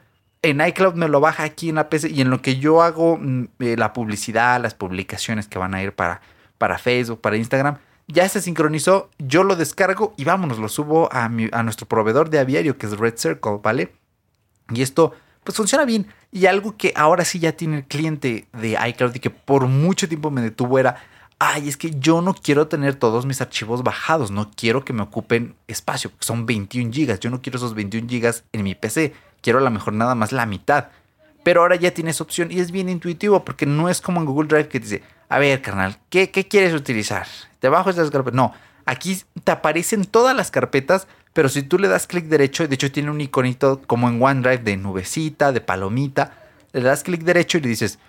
[0.42, 3.18] En iCloud me lo baja aquí en la PC y en lo que yo hago
[3.20, 6.20] mm, eh, la publicidad, las publicaciones que van a ir para,
[6.58, 7.78] para Facebook, para Instagram,
[8.08, 12.78] ya se sincronizó, yo lo descargo y vámonos, lo subo a, nuestro proveedor de aviario
[12.78, 13.92] que es Red Circle, ¿vale?
[14.70, 15.12] Y esto
[15.44, 16.08] pues funciona bien.
[16.32, 20.08] Y algo que ahora sí ya tiene el cliente de iCloud y que por mucho
[20.08, 20.96] tiempo me detuvo era,
[21.38, 25.02] ay, es que yo no quiero tener todos mis archivos bajados, no quiero que me
[25.02, 29.14] ocupen espacio, porque son 21 gigas, yo no quiero esos 21 gigas en mi PC,
[29.40, 30.88] quiero a lo mejor nada más la mitad.
[31.46, 34.48] Pero ahora ya tienes opción y es bien intuitivo porque no es como en Google
[34.48, 37.28] Drive que dice, a ver, carnal, ¿qué, quieres utilizar?
[37.60, 38.34] Debajo de estas carpetas.
[38.34, 38.52] No,
[38.84, 42.90] aquí te aparecen todas las carpetas, pero si tú le das clic derecho, de hecho
[42.90, 46.32] tiene un iconito como en OneDrive de nubecita, de palomita,
[46.72, 48.00] le das clic derecho y le dices,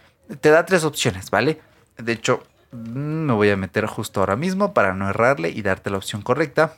[0.42, 1.62] te da tres opciones, ¿vale?
[1.96, 5.92] De hecho, mm, me voy a meter justo ahora mismo para no errarle y darte
[5.92, 6.74] la opción correcta.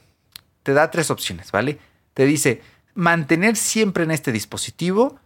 [0.63, 1.79] Te da tres opciones, ¿vale?
[2.13, 2.61] Te dice
[2.95, 5.21] mantener siempre en este dispositivo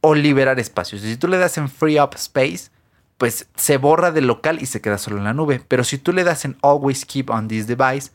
[0.00, 1.02] o liberar espacios.
[1.02, 2.70] Si tú le das en Free Up Space,
[3.18, 5.62] pues se borra del local y se queda solo en la nube.
[5.66, 8.10] Pero si tú le das en Always Keep on this device,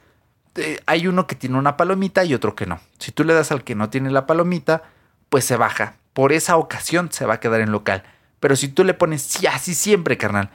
[0.55, 2.79] eh, hay uno que tiene una palomita y otro que no.
[2.99, 4.83] Si tú le das al que no tiene la palomita,
[5.29, 5.95] pues se baja.
[6.13, 8.03] Por esa ocasión se va a quedar en local.
[8.39, 10.49] Pero si tú le pones sí, así siempre, carnal,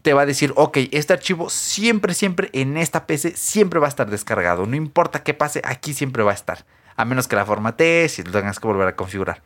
[0.00, 3.90] te va a decir, ok, este archivo siempre, siempre en esta PC siempre va a
[3.90, 4.64] estar descargado.
[4.66, 6.64] No importa qué pase, aquí siempre va a estar.
[6.96, 9.42] A menos que la formatees y lo tengas que volver a configurar.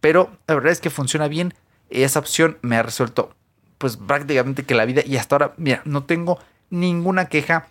[0.00, 1.54] Pero la verdad es que funciona bien.
[1.90, 3.34] Esa opción me ha resuelto
[3.78, 6.38] pues prácticamente que la vida y hasta ahora, mira, no tengo
[6.70, 7.68] ninguna queja.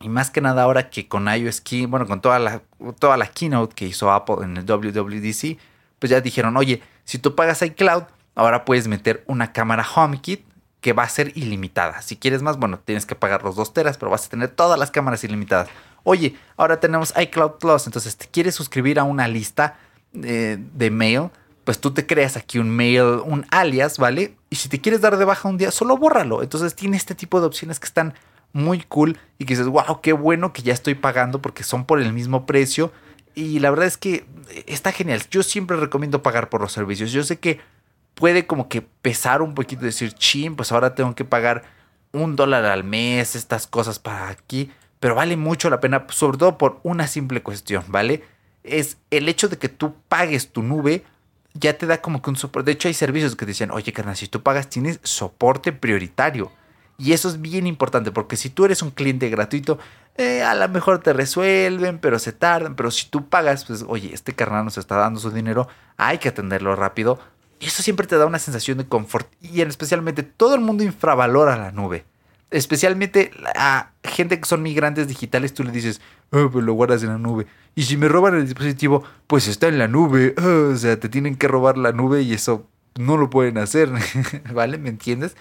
[0.00, 2.62] Y más que nada ahora que con iOS Key, bueno, con toda la,
[2.98, 5.58] toda la keynote que hizo Apple en el WWDC,
[5.98, 8.04] pues ya dijeron, oye, si tú pagas iCloud,
[8.36, 10.46] ahora puedes meter una cámara HomeKit
[10.80, 12.00] que va a ser ilimitada.
[12.02, 14.78] Si quieres más, bueno, tienes que pagar los 2 teras, pero vas a tener todas
[14.78, 15.68] las cámaras ilimitadas.
[16.04, 19.76] oye, ahora tenemos iCloud Plus, entonces te quieres suscribir a una lista
[20.14, 21.30] eh, de mail,
[21.68, 24.34] pues tú te creas aquí un mail, un alias, ¿vale?
[24.48, 26.42] Y si te quieres dar de baja un día, solo bórralo.
[26.42, 28.14] Entonces tiene este tipo de opciones que están
[28.54, 32.00] muy cool y que dices, wow, qué bueno que ya estoy pagando porque son por
[32.00, 32.90] el mismo precio.
[33.34, 34.24] Y la verdad es que
[34.66, 35.20] está genial.
[35.30, 37.12] Yo siempre recomiendo pagar por los servicios.
[37.12, 37.60] Yo sé que
[38.14, 41.64] puede como que pesar un poquito decir, chin, pues ahora tengo que pagar
[42.12, 44.70] un dólar al mes, estas cosas para aquí.
[45.00, 48.24] Pero vale mucho la pena, sobre todo por una simple cuestión, ¿vale?
[48.64, 51.04] Es el hecho de que tú pagues tu nube
[51.58, 52.66] ya te da como que un soporte.
[52.66, 56.50] De hecho, hay servicios que te dicen, oye, carnal, si tú pagas, tienes soporte prioritario.
[56.96, 59.78] Y eso es bien importante porque si tú eres un cliente gratuito,
[60.16, 62.74] eh, a lo mejor te resuelven, pero se tardan.
[62.74, 66.28] Pero si tú pagas, pues oye, este carnal nos está dando su dinero, hay que
[66.28, 67.20] atenderlo rápido.
[67.60, 69.28] Y eso siempre te da una sensación de confort.
[69.40, 72.04] Y especialmente todo el mundo infravalora la nube.
[72.50, 77.18] Especialmente a gente que son migrantes digitales, tú le dices, oh, lo guardas en la
[77.18, 77.46] nube.
[77.74, 80.34] Y si me roban el dispositivo, pues está en la nube.
[80.38, 82.66] Oh, o sea, te tienen que robar la nube y eso
[82.98, 83.90] no lo pueden hacer.
[84.52, 84.78] ¿Vale?
[84.78, 85.36] ¿Me entiendes?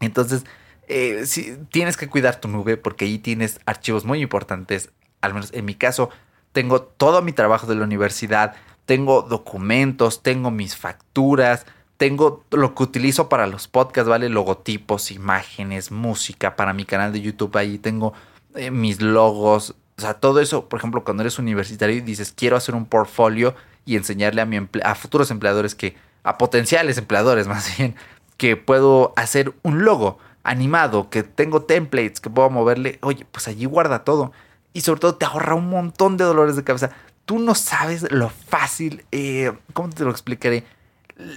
[0.00, 0.44] Entonces,
[0.88, 1.24] eh,
[1.70, 4.90] tienes que cuidar tu nube porque ahí tienes archivos muy importantes.
[5.20, 6.10] Al menos en mi caso,
[6.52, 8.54] tengo todo mi trabajo de la universidad,
[8.86, 11.66] tengo documentos, tengo mis facturas,
[12.00, 14.30] tengo lo que utilizo para los podcasts, ¿vale?
[14.30, 17.54] Logotipos, imágenes, música para mi canal de YouTube.
[17.58, 18.14] Ahí tengo
[18.54, 19.74] eh, mis logos.
[19.98, 23.54] O sea, todo eso, por ejemplo, cuando eres universitario y dices, quiero hacer un portfolio
[23.84, 27.94] y enseñarle a, mi a futuros empleadores que, a potenciales empleadores más bien,
[28.38, 33.66] que puedo hacer un logo animado, que tengo templates, que puedo moverle, oye, pues allí
[33.66, 34.32] guarda todo.
[34.72, 36.92] Y sobre todo te ahorra un montón de dolores de cabeza.
[37.26, 40.64] Tú no sabes lo fácil, eh, ¿cómo te lo explicaré?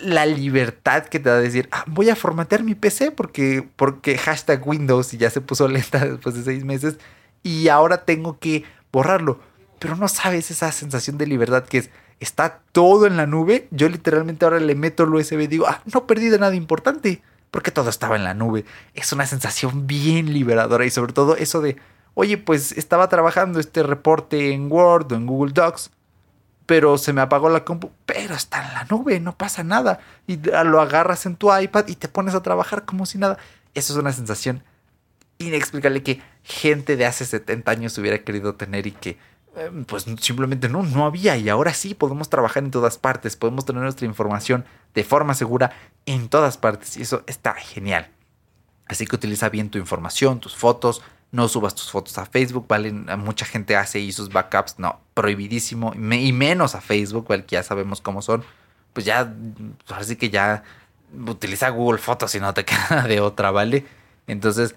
[0.03, 4.67] La libertad que te da decir, ah, voy a formatear mi PC porque, porque hashtag
[4.67, 6.97] Windows y ya se puso lenta después de seis meses
[7.43, 9.39] y ahora tengo que borrarlo.
[9.79, 13.67] Pero no sabes esa sensación de libertad que es, está todo en la nube.
[13.71, 17.21] Yo literalmente ahora le meto el USB y digo, ah, no perdí de nada importante,
[17.51, 18.65] porque todo estaba en la nube.
[18.93, 21.77] Es una sensación bien liberadora y sobre todo eso de,
[22.13, 25.91] oye, pues estaba trabajando este reporte en Word o en Google Docs,
[26.65, 29.99] pero se me apagó la compu, pero está en la nube, no pasa nada.
[30.27, 33.37] Y lo agarras en tu iPad y te pones a trabajar como si nada.
[33.73, 34.63] Eso es una sensación
[35.39, 39.17] inexplicable que gente de hace 70 años hubiera querido tener y que
[39.55, 43.65] Em, pues simplemente no, no había y ahora sí podemos trabajar en todas partes, podemos
[43.65, 45.71] tener nuestra información de forma segura
[46.07, 48.09] en todas partes y eso está genial.
[48.87, 51.03] Así que utiliza bien tu información, tus fotos,
[51.33, 52.91] no subas tus fotos a Facebook, ¿vale?
[52.91, 57.43] Mucha gente hace y sus backups, no, prohibidísimo, y menos a Facebook, ¿vale?
[57.43, 58.45] Que ya sabemos cómo son.
[58.93, 59.33] Pues ya,
[59.89, 60.63] ahora sí que ya
[61.27, 63.83] utiliza Google Fotos y no te queda de otra, ¿vale?
[64.27, 64.75] Entonces,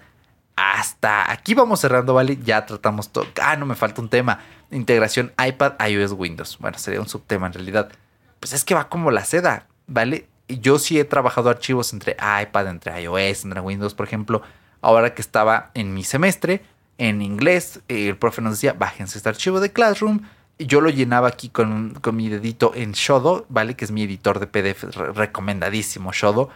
[0.55, 2.39] hasta aquí vamos cerrando, ¿vale?
[2.43, 3.27] Ya tratamos todo.
[3.39, 4.39] Ah, no me falta un tema.
[4.71, 6.57] Integración iPad, iOS, Windows.
[6.59, 7.91] Bueno, sería un subtema en realidad.
[8.39, 10.27] Pues es que va como la seda, ¿vale?
[10.47, 14.41] Yo sí he trabajado archivos entre iPad, entre iOS, entre Windows, por ejemplo.
[14.81, 16.61] Ahora que estaba en mi semestre,
[16.97, 20.21] en inglés, el profe nos decía, bájense este archivo de Classroom.
[20.59, 23.75] Yo lo llenaba aquí con, con mi dedito en Shodo, ¿vale?
[23.75, 24.83] Que es mi editor de PDF
[25.15, 26.49] recomendadísimo, Shodo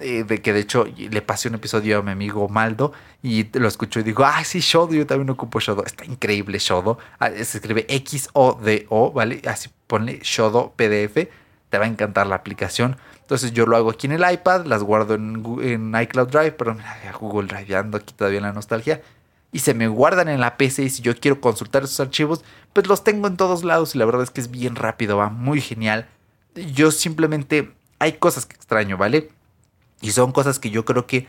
[0.00, 3.66] eh, de que de hecho le pasé un episodio a mi amigo Maldo y lo
[3.66, 5.84] escucho y digo, ah, sí, Shodo, yo también ocupo Shodo.
[5.84, 6.98] Está increíble Shodo.
[7.18, 9.42] Ah, se escribe X-O-D-O, ¿vale?
[9.46, 11.28] Así ponle Shodo PDF.
[11.68, 12.96] Te va a encantar la aplicación.
[13.28, 16.96] Entonces yo lo hago aquí en el iPad, las guardo en, iCloud Drive, pero mira,
[17.20, 19.02] Google Drive, ando aquí todavía en la nostalgia.
[19.52, 22.86] Y se me guardan en la PC y si yo quiero consultar esos archivos, pues
[22.86, 25.60] los tengo en todos lados y la verdad es que es bien rápido, va muy
[25.60, 26.08] genial.
[26.54, 29.28] Yo simplemente, hay cosas que extraño, ¿vale?
[30.00, 31.26] Y son cosas que yo creo que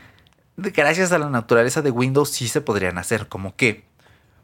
[0.55, 3.27] gracias a la naturaleza de Windows sí se podrían hacer.
[3.27, 3.83] Como que,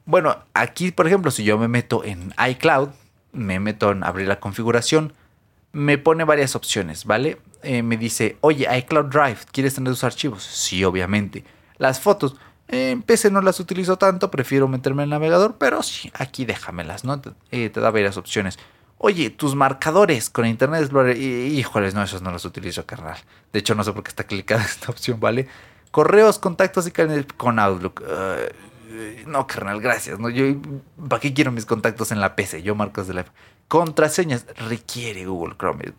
[0.04, 2.90] bueno, aquí por ejemplo, si yo me meto en iCloud,
[3.32, 5.14] me meto en abrir la configuración,
[5.76, 7.38] me pone varias opciones, ¿vale?
[7.62, 10.42] Eh, me dice, oye, iCloud Drive, ¿quieres tener tus archivos?
[10.42, 11.44] Sí, obviamente.
[11.78, 12.38] Las fotos,
[12.70, 17.04] en PC no las utilizo tanto, prefiero meterme en el navegador, pero sí, aquí déjamelas,
[17.04, 17.22] ¿no?
[17.52, 18.58] Eh, te da varias opciones.
[19.00, 21.18] Oye, tus marcadores con Internet Explorer.
[21.18, 23.18] Híjoles, no, esos no los utilizo, carnal.
[23.52, 25.50] De hecho, no sé por qué está clicada esta opción, ¿vale?
[25.92, 28.02] Correos, contactos y con Outlook.
[29.28, 30.20] no, carnal, gracias.
[30.20, 30.46] No, yo,
[31.10, 32.64] ¿Para qué quiero mis contactos en la PC?
[32.64, 33.26] Yo marcos de la.
[33.68, 35.94] Contraseñas requiere Google Chrome.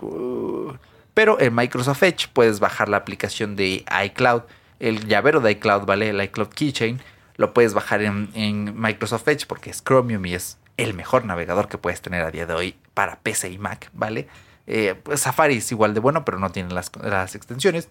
[1.14, 4.42] Pero en Microsoft Edge puedes bajar la aplicación de iCloud,
[4.78, 6.10] el llavero de iCloud, ¿vale?
[6.10, 7.00] El iCloud Keychain.
[7.36, 11.68] Lo puedes bajar en, en Microsoft Edge porque es Chromium y es el mejor navegador
[11.68, 14.28] que puedes tener a día de hoy para PC y Mac, ¿vale?
[14.66, 17.88] Eh, pues Safari es igual de bueno, pero no tiene las, extensiones.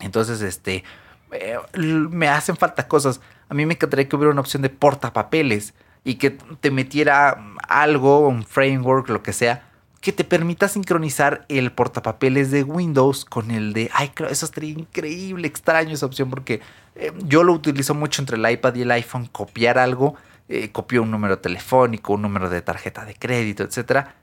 [0.00, 0.84] Entonces, este,
[1.32, 3.20] eh, me hacen falta cosas.
[3.48, 5.74] A mí me encantaría que hubiera una opción de portapapeles.
[6.04, 7.36] y que te metiera
[7.68, 9.66] algo, un framework, lo que sea,
[10.00, 14.30] que te permita sincronizar el portapapeles de Windows con el de iCloud.
[14.30, 16.60] Eso estaría increíble, extraño esa opción porque
[16.94, 20.14] eh, yo lo utilizo mucho entre el iPad y el iPhone, copiar algo,
[20.48, 24.14] eh, copio un número telefónico, un número de tarjeta de crédito, etcétera.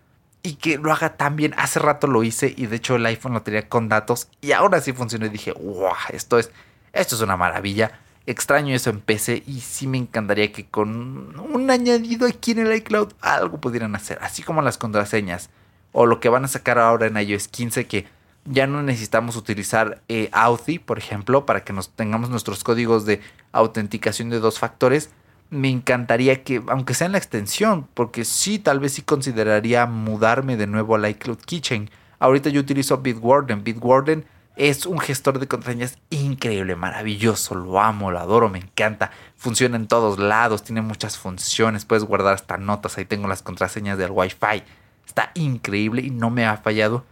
[0.41, 1.53] Y que lo haga tan bien.
[1.57, 4.79] Hace rato lo hice y de hecho el iPhone lo tenía con datos y ahora
[4.81, 5.25] sí funciona.
[5.25, 6.51] Y dije, wow, esto es,
[6.93, 7.99] esto es una maravilla.
[8.26, 12.74] Extraño eso en PC y sí me encantaría que con un añadido aquí en el
[12.76, 15.49] iCloud algo pudieran hacer, así como las contraseñas
[15.91, 18.05] o lo que van a sacar ahora en iOS 15 que
[18.45, 23.21] ya no necesitamos utilizar eh, Authy, por ejemplo, para que nos tengamos nuestros códigos de
[23.51, 25.09] autenticación de dos factores.
[25.49, 30.57] Me encantaría que, aunque sea en la extensión, porque sí, tal vez sí consideraría mudarme
[30.57, 31.89] de nuevo al iCloud Kitchen.
[32.19, 33.63] Ahorita yo utilizo Bitwarden.
[33.63, 39.11] Bitwarden es un gestor de contraseñas increíble, maravilloso, lo amo, lo adoro, me encanta.
[39.35, 43.97] Funciona en todos lados, tiene muchas funciones, puedes guardar hasta notas, ahí tengo las contraseñas
[43.97, 44.63] del Wi-Fi.
[45.05, 47.03] Está increíble y no me ha fallado.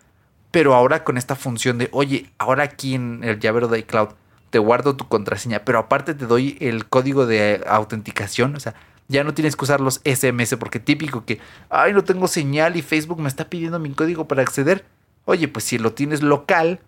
[0.52, 4.10] Pero ahora con esta función de, oye, ahora aquí en el llavero de iCloud
[4.50, 8.76] te guardo tu contraseña, pero aparte te doy el código de autenticación, o sea,
[9.08, 11.40] ya no tienes que usar los SMS porque típico que,
[11.70, 14.86] ay, no tengo señal y Facebook me está pidiendo mi código para acceder.
[15.26, 16.80] Oye, pues si lo tienes local,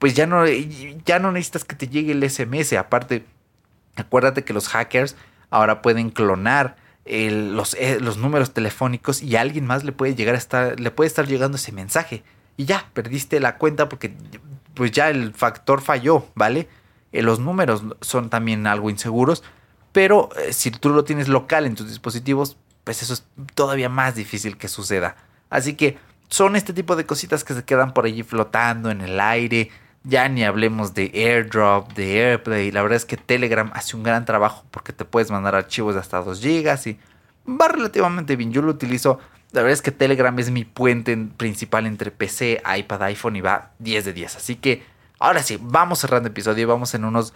[0.00, 2.72] pues ya no, ya no necesitas que te llegue el SMS.
[2.72, 3.24] Aparte,
[3.96, 5.14] acuérdate que los hackers
[5.50, 10.34] ahora pueden clonar los, eh, los, números telefónicos y a alguien más le puede llegar
[10.34, 12.22] a estar, le puede estar llegando ese mensaje.
[12.56, 14.14] Y ya, perdiste la cuenta porque
[14.72, 16.66] pues ya el factor falló, ¿vale?
[17.12, 19.42] Eh, los números son también algo inseguros,
[19.92, 24.14] pero eh, si tú lo tienes local en tus dispositivos, pues eso es todavía más
[24.14, 25.16] difícil que suceda.
[25.50, 25.98] Así que
[26.30, 29.70] son este tipo de cositas que se quedan por allí flotando en el aire.
[30.02, 32.70] Ya ni hablemos de airdrop, de AirPlay.
[32.70, 36.00] La verdad es que Telegram hace un gran trabajo porque te puedes mandar archivos de
[36.00, 36.98] hasta 2 GB y
[37.46, 38.52] va relativamente bien.
[38.52, 39.18] Yo lo utilizo.
[39.52, 43.72] La verdad es que Telegram es mi puente principal entre PC, iPad, iPhone y va
[43.78, 44.36] 10 de 10.
[44.36, 44.84] Así que
[45.18, 47.34] ahora sí, vamos cerrando el episodio y vamos en unos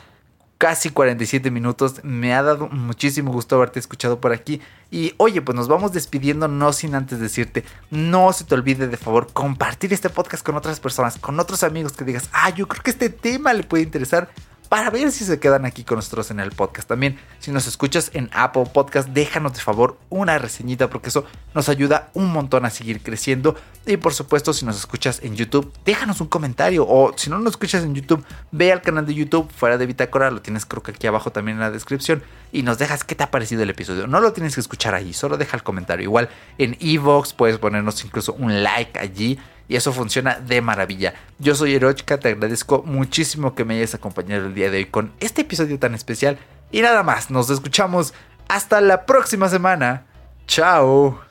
[0.59, 2.02] casi 47 minutos.
[2.05, 4.61] Me ha dado muchísimo gusto haberte escuchado por aquí.
[4.90, 8.96] Y oye, pues nos vamos despidiendo, no sin antes decirte, no se te olvide de
[8.96, 12.82] favor compartir este podcast con otras personas, con otros amigos que digas, ah, yo creo
[12.82, 14.30] que este tema le puede interesar
[14.68, 16.88] para ver si se quedan aquí con nosotros en el podcast.
[16.88, 21.68] También, si nos escuchas en Apple Podcast, déjanos de favor una reseñita porque eso nos
[21.68, 23.56] ayuda un montón a seguir creciendo.
[23.86, 26.86] Y por supuesto, si nos escuchas en YouTube, déjanos un comentario.
[26.88, 30.30] O si no nos escuchas en YouTube, ve al canal de YouTube fuera de Bitácora,
[30.30, 32.22] lo tienes creo que aquí abajo también en la descripción.
[32.50, 34.06] Y nos dejas qué te ha parecido el episodio.
[34.06, 36.04] No lo tienes que escuchar allí, solo deja el comentario.
[36.04, 39.38] Igual en Evox puedes ponernos incluso un like allí
[39.68, 41.14] y eso funciona de maravilla.
[41.38, 45.12] Yo soy Erochka, te agradezco muchísimo que me hayas acompañado el día de hoy con
[45.20, 46.38] este episodio tan especial.
[46.70, 48.14] Y nada más, nos escuchamos
[48.48, 50.06] hasta la próxima semana.
[50.46, 51.24] Chao.